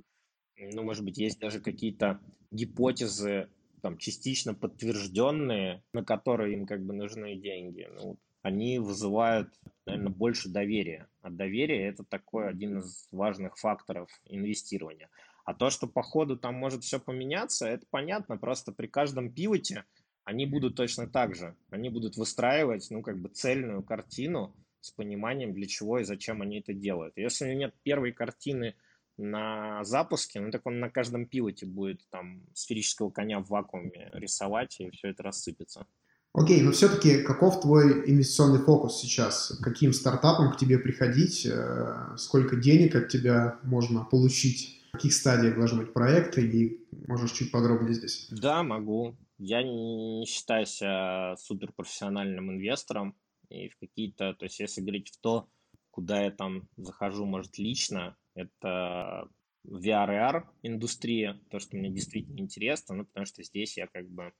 [0.57, 2.20] ну, может быть, есть даже какие-то
[2.51, 3.49] гипотезы,
[3.81, 9.53] там, частично подтвержденные, на которые им как бы нужны деньги, ну, они вызывают,
[9.87, 11.09] наверное, больше доверия.
[11.22, 15.11] А доверие– это такой один из важных факторов инвестирования.
[15.45, 18.37] А то, что по ходу там может все поменяться, это понятно.
[18.37, 19.85] Просто при каждом пивоте
[20.24, 21.57] они будут точно так же.
[21.70, 26.61] Они будут выстраивать, ну, как бы цельную картину с пониманием, для чего и зачем они
[26.61, 27.16] это делают.
[27.16, 28.74] Если нет первой картины
[29.19, 34.81] на запуске, ну, так он на каждом пивоте будет там сферического коня в вакууме рисовать,
[34.81, 35.87] и все это рассыпется.
[36.35, 39.59] Окей, но все-таки каков твой инвестиционный фокус сейчас?
[39.62, 41.47] Каким стартапам к тебе приходить?
[41.47, 44.77] Э, сколько денег от тебя можно получить?
[44.89, 48.29] В каких стадиях должен быть проект, и можешь чуть подробнее здесь?
[48.31, 49.16] Да, могу.
[49.39, 53.14] Я не считаю себя суперпрофессиональным инвестором,
[53.51, 55.49] и в какие-то, то есть если говорить в то,
[55.91, 59.28] куда я там захожу, может, лично, это
[59.66, 64.32] VR индустрия, то, что мне действительно интересно, ну, потому что здесь я как бы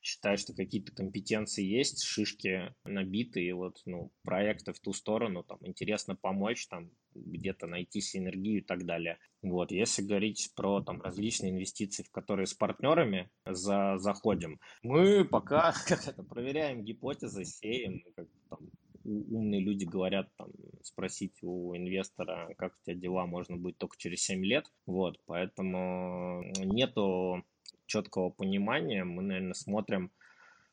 [0.00, 5.58] считаю, что какие-то компетенции есть, шишки набиты, и вот, ну, проекты в ту сторону, там,
[5.62, 9.18] интересно помочь, там, где-то найти синергию и так далее.
[9.42, 15.72] Вот, если говорить про, там, различные инвестиции, в которые с партнерами за, заходим, мы пока,
[15.86, 18.69] как это, проверяем гипотезы, сеем, как, там,
[19.10, 20.50] умные люди говорят, там,
[20.82, 24.66] спросить у инвестора, как у тебя дела, можно будет только через 7 лет.
[24.86, 27.44] Вот, поэтому нету
[27.86, 29.04] четкого понимания.
[29.04, 30.10] Мы, наверное, смотрим...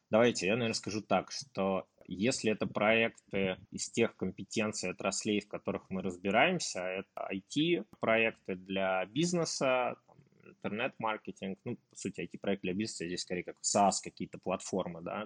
[0.09, 5.89] Давайте, я, наверное, скажу так, что если это проекты из тех компетенций отраслей, в которых
[5.89, 9.97] мы разбираемся, это IT-проекты для бизнеса,
[10.45, 15.25] интернет-маркетинг, ну, по сути, IT-проект для бизнеса, здесь скорее как SaaS, какие-то платформы, да,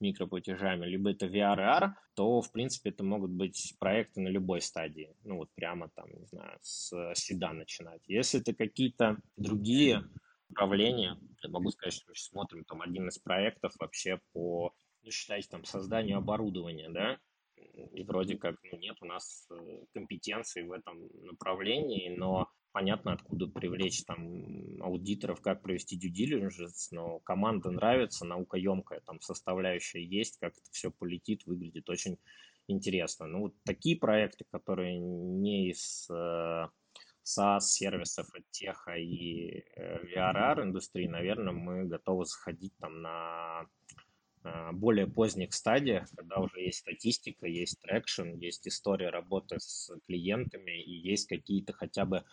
[0.00, 5.14] микроплатежами, либо это VR, то, в принципе, это могут быть проекты на любой стадии.
[5.24, 8.02] Ну, вот прямо там, не знаю, с седа начинать.
[8.06, 10.04] Если это какие-то другие
[10.48, 15.10] направления, я могу сказать, что мы сейчас смотрим там один из проектов вообще по, ну,
[15.10, 17.18] считайте, там, созданию оборудования, да,
[17.92, 23.46] и вроде как ну, нет у нас э, компетенции в этом направлении, но понятно, откуда
[23.46, 30.52] привлечь там аудиторов, как провести due diligence, но команда нравится, наукоемкая там составляющая есть, как
[30.52, 32.18] это все полетит, выглядит очень
[32.68, 33.26] интересно.
[33.26, 36.68] Ну, вот такие проекты, которые не из э,
[37.24, 43.66] SaaS-сервисов, ad tech а и э, VR, AR индустрии, наверное, мы готовы заходить там на
[44.72, 50.92] более поздних стадиях, когда уже есть статистика, есть traction, есть история работы с клиентами и
[50.92, 52.24] есть какие-то хотя бы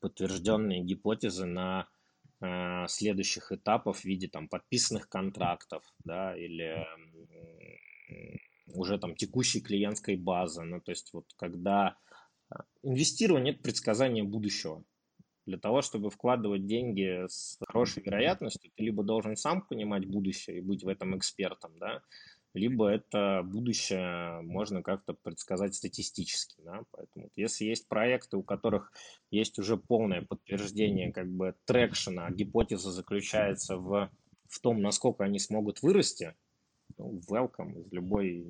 [0.00, 1.88] подтвержденные гипотезы на
[2.40, 6.86] э, следующих этапов в виде там подписанных контрактов, да, или
[8.74, 10.62] уже там текущей клиентской базы.
[10.62, 11.96] Ну, то есть вот когда
[12.50, 14.84] э, инвестирование– это предсказание будущего.
[15.46, 20.62] Для того, чтобы вкладывать деньги с хорошей вероятностью, ты либо должен сам понимать будущее и
[20.62, 22.02] быть в этом экспертом, да,
[22.54, 26.60] либо это будущее можно как-то предсказать статистически.
[26.64, 26.82] Да?
[26.92, 28.92] Поэтому если есть проекты, у которых
[29.30, 34.08] есть уже полное подтверждение как бы трекшена, гипотеза заключается в,
[34.48, 36.34] в том, насколько они смогут вырасти,
[36.98, 38.46] ну, welcome из любой,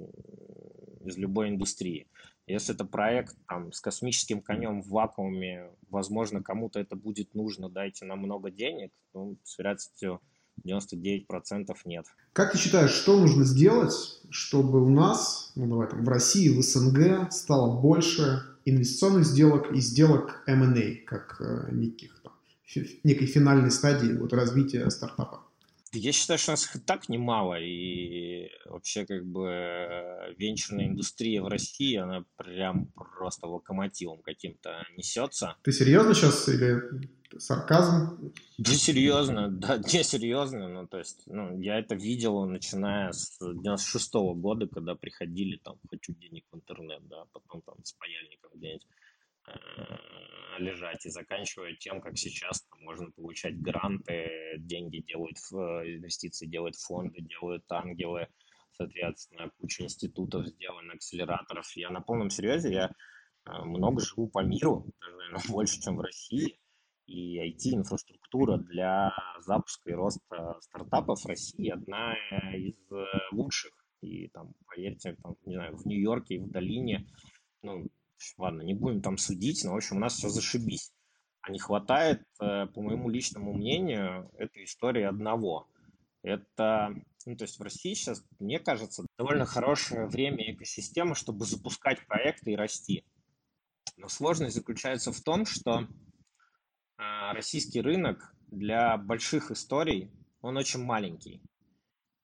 [1.05, 2.07] из любой индустрии.
[2.47, 8.05] Если это проект там, с космическим конем в вакууме, возможно, кому-то это будет нужно, дайте
[8.05, 10.21] нам много денег, ну, с вероятностью
[10.67, 12.07] 99% нет.
[12.33, 13.95] Как ты считаешь, что нужно сделать,
[14.31, 19.81] чтобы у нас, ну давай там, в России, в СНГ стало больше инвестиционных сделок и
[19.81, 22.33] сделок M&A, как э, неких, там,
[23.05, 25.44] некой финальной стадии вот, развития стартапа?
[25.95, 31.49] Я считаю, что у нас их так немало, и вообще как бы венчурная индустрия в
[31.49, 32.87] России, она прям
[33.17, 35.57] просто локомотивом каким-то несется.
[35.63, 36.81] Ты серьезно сейчас или
[37.39, 38.33] сарказм?
[38.59, 44.15] Да серьезно, да, не серьезно, ну то есть, ну я это видел, начиная с 96
[44.15, 48.87] -го года, когда приходили там, хочу денег в интернет, да, потом там с паяльником где-нибудь
[50.59, 57.23] лежать и заканчивая тем, как сейчас там, можно получать гранты, деньги делают, инвестиции делают фонды,
[57.23, 58.29] делают ангелы,
[58.73, 61.71] соответственно, куча институтов сделано, акселераторов.
[61.77, 62.91] Я на полном серьезе, я
[63.47, 66.59] э, много живу по миру, даже, наверное, больше, чем в России,
[67.07, 72.15] и IT-инфраструктура для запуска и роста стартапов в России одна
[72.57, 73.73] из э, лучших.
[74.01, 77.07] И там, поверьте, там, не знаю, в Нью-Йорке и в долине,
[77.63, 77.87] ну,
[78.39, 80.93] ладно, не будем там судить, но, в общем, у нас все зашибись.
[81.43, 85.69] А не хватает, э, по моему личному мнению, этой истории одного.
[86.23, 86.95] Это,
[87.27, 92.53] ну, то есть в России сейчас, мне кажется, довольно хорошее время экосистемы, чтобы запускать проекты
[92.53, 93.05] и расти.
[93.99, 95.87] Но сложность заключается в том, что э,
[97.33, 100.11] российский рынок для больших историй,
[100.41, 101.43] он очень маленький.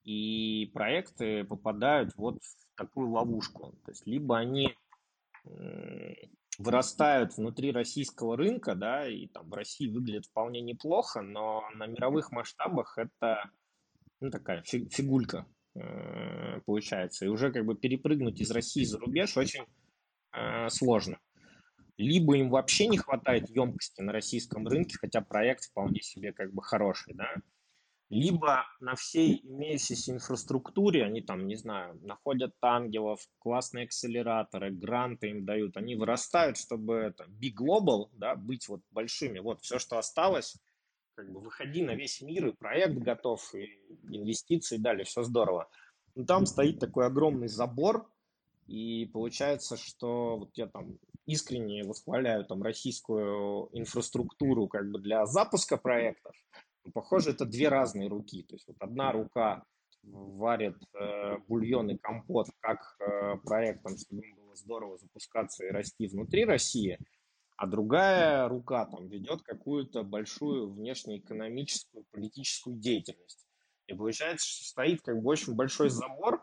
[0.03, 3.77] И проекты попадают вот в такую ловушку.
[3.85, 4.75] То есть либо они
[6.57, 12.31] вырастают внутри российского рынка, да, и там в России выглядит вполне неплохо, но на мировых
[12.31, 13.49] масштабах это
[14.19, 17.25] ну, такая фигулька э, получается.
[17.25, 19.65] И уже как бы перепрыгнуть из России за рубеж очень
[20.33, 21.19] э, сложно.
[21.97, 26.63] Либо им вообще не хватает емкости на российском рынке, хотя проект вполне себе как бы
[26.63, 27.35] хороший, да,
[28.11, 35.45] либо на всей имеющейся инфраструктуре, они там, не знаю, находят ангелов, классные акселераторы, гранты им
[35.45, 39.39] дают, они вырастают, чтобы это, big global, да, быть вот большими.
[39.39, 40.57] Вот все, что осталось,
[41.15, 45.69] как бы выходи на весь мир, и проект готов, и инвестиции дали, все здорово.
[46.13, 48.11] Но там стоит такой огромный забор,
[48.67, 55.77] и получается, что вот я там искренне восхваляю там российскую инфраструктуру как бы для запуска
[55.77, 56.35] проектов,
[56.89, 58.43] похоже, это две разные руки.
[58.43, 59.63] То есть вот одна рука
[60.03, 66.07] варит э, бульон и компот как э, проектом, чтобы им было здорово запускаться и расти
[66.07, 66.97] внутри России,
[67.55, 73.45] а другая рука там ведет какую-то большую внешнеэкономическую, политическую деятельность.
[73.87, 76.41] И получается, что стоит как бы очень большой забор,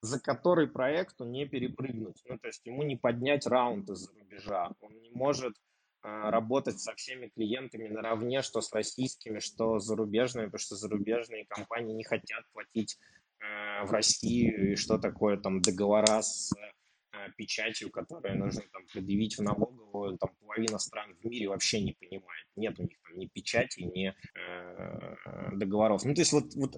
[0.00, 2.22] за который проекту не перепрыгнуть.
[2.26, 4.70] Ну, то есть ему не поднять раунд из-за рубежа.
[4.80, 5.54] Он не может
[6.02, 11.94] работать со всеми клиентами наравне, что с российскими, что с зарубежными, потому что зарубежные компании
[11.94, 12.98] не хотят платить
[13.40, 19.38] э, в Россию, и что такое там договора с э, печатью, которые нужно там предъявить
[19.38, 22.46] в налоговую, там половина стран в мире вообще не понимает.
[22.56, 26.04] Нет у них там ни печати, ни э, договоров.
[26.04, 26.76] Ну, то есть вот, вот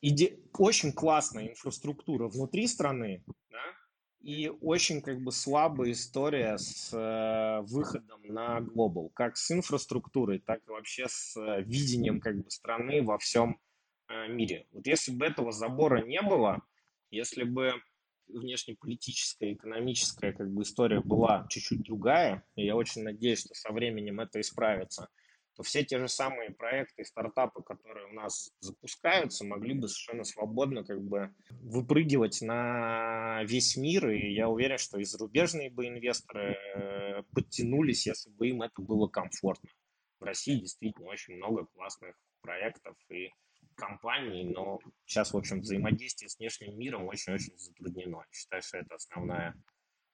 [0.00, 0.38] иде...
[0.58, 3.62] очень классная инфраструктура внутри страны, да,
[4.24, 10.60] и очень как бы слабая история с э, выходом на глобал, как с инфраструктурой, так
[10.66, 13.60] и вообще с э, видением как бы страны во всем
[14.08, 14.66] э, мире.
[14.72, 16.62] Вот если бы этого забора не было,
[17.10, 17.74] если бы
[18.28, 24.20] внешнеполитическая, экономическая как бы история была чуть-чуть другая, и я очень надеюсь, что со временем
[24.20, 25.08] это исправится–
[25.56, 30.84] то все те же самые проекты стартапы, которые у нас запускаются, могли бы совершенно свободно
[30.84, 31.32] как бы
[31.62, 38.30] выпрыгивать на весь мир, и я уверен, что и зарубежные бы инвесторы э, подтянулись, если
[38.30, 39.70] бы им это было комфортно.
[40.18, 43.30] В России действительно очень много классных проектов и
[43.76, 48.24] компаний, но сейчас, в общем, взаимодействие с внешним миром очень-очень затруднено.
[48.32, 49.54] Считаю, что это основная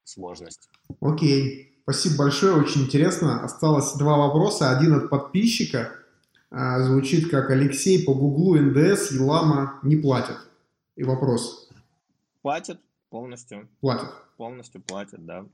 [0.05, 0.69] сложность.
[1.01, 3.43] Окей, спасибо большое, очень интересно.
[3.43, 4.71] Осталось два вопроса.
[4.71, 5.93] Один от подписчика.
[6.49, 10.37] А, звучит как Алексей по Гуглу НДС Елама не платят.
[10.95, 11.69] И вопрос.
[12.43, 12.79] Платят
[13.09, 13.69] полностью.
[13.81, 14.11] Платят.
[14.37, 15.47] Полностью платят, да.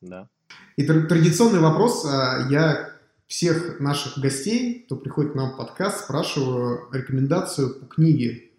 [0.00, 0.28] да.
[0.76, 2.06] И традиционный вопрос.
[2.06, 2.90] А, я
[3.26, 8.50] всех наших гостей, кто приходит к нам в подкаст, спрашиваю рекомендацию по книге.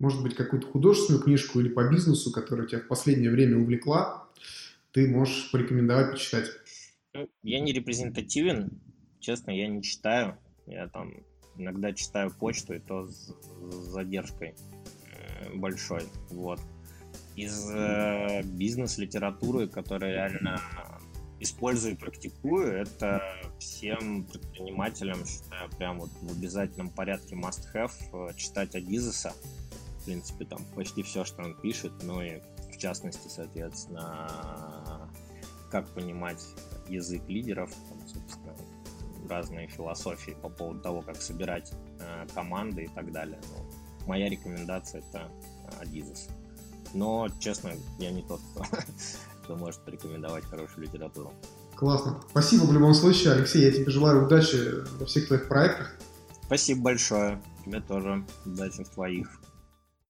[0.00, 4.23] Может быть, какую-то художественную книжку или по бизнесу, которая тебя в последнее время увлекла
[4.94, 6.50] ты можешь порекомендовать почитать?
[7.12, 8.80] Ну, я не репрезентативен,
[9.20, 10.38] честно, я не читаю.
[10.66, 11.12] Я там
[11.56, 13.34] иногда читаю почту, и то с
[13.92, 14.54] задержкой
[15.12, 16.04] э, большой.
[16.30, 16.60] Вот.
[17.34, 20.60] Из э, бизнес-литературы, которую реально
[21.40, 23.20] использую и практикую, это
[23.58, 29.32] всем предпринимателям, считаю, прям вот в обязательном порядке must-have э, читать Адизеса.
[29.98, 32.40] В принципе, там почти все, что он пишет, ну и
[32.84, 35.08] частности, соответственно,
[35.70, 36.44] как понимать
[36.86, 38.54] язык лидеров, там, собственно,
[39.28, 43.40] разные философии по поводу того, как собирать э, команды и так далее.
[43.48, 45.30] Но моя рекомендация это
[45.80, 46.28] Адизес.
[46.92, 48.64] Но, честно, я не тот, кто,
[49.44, 51.32] кто может порекомендовать хорошую литературу.
[51.76, 52.20] Классно.
[52.30, 53.64] Спасибо в любом случае, Алексей.
[53.64, 55.96] Я тебе желаю удачи во всех твоих проектах.
[56.44, 57.42] Спасибо большое.
[57.64, 59.40] Тебе тоже удачи в твоих.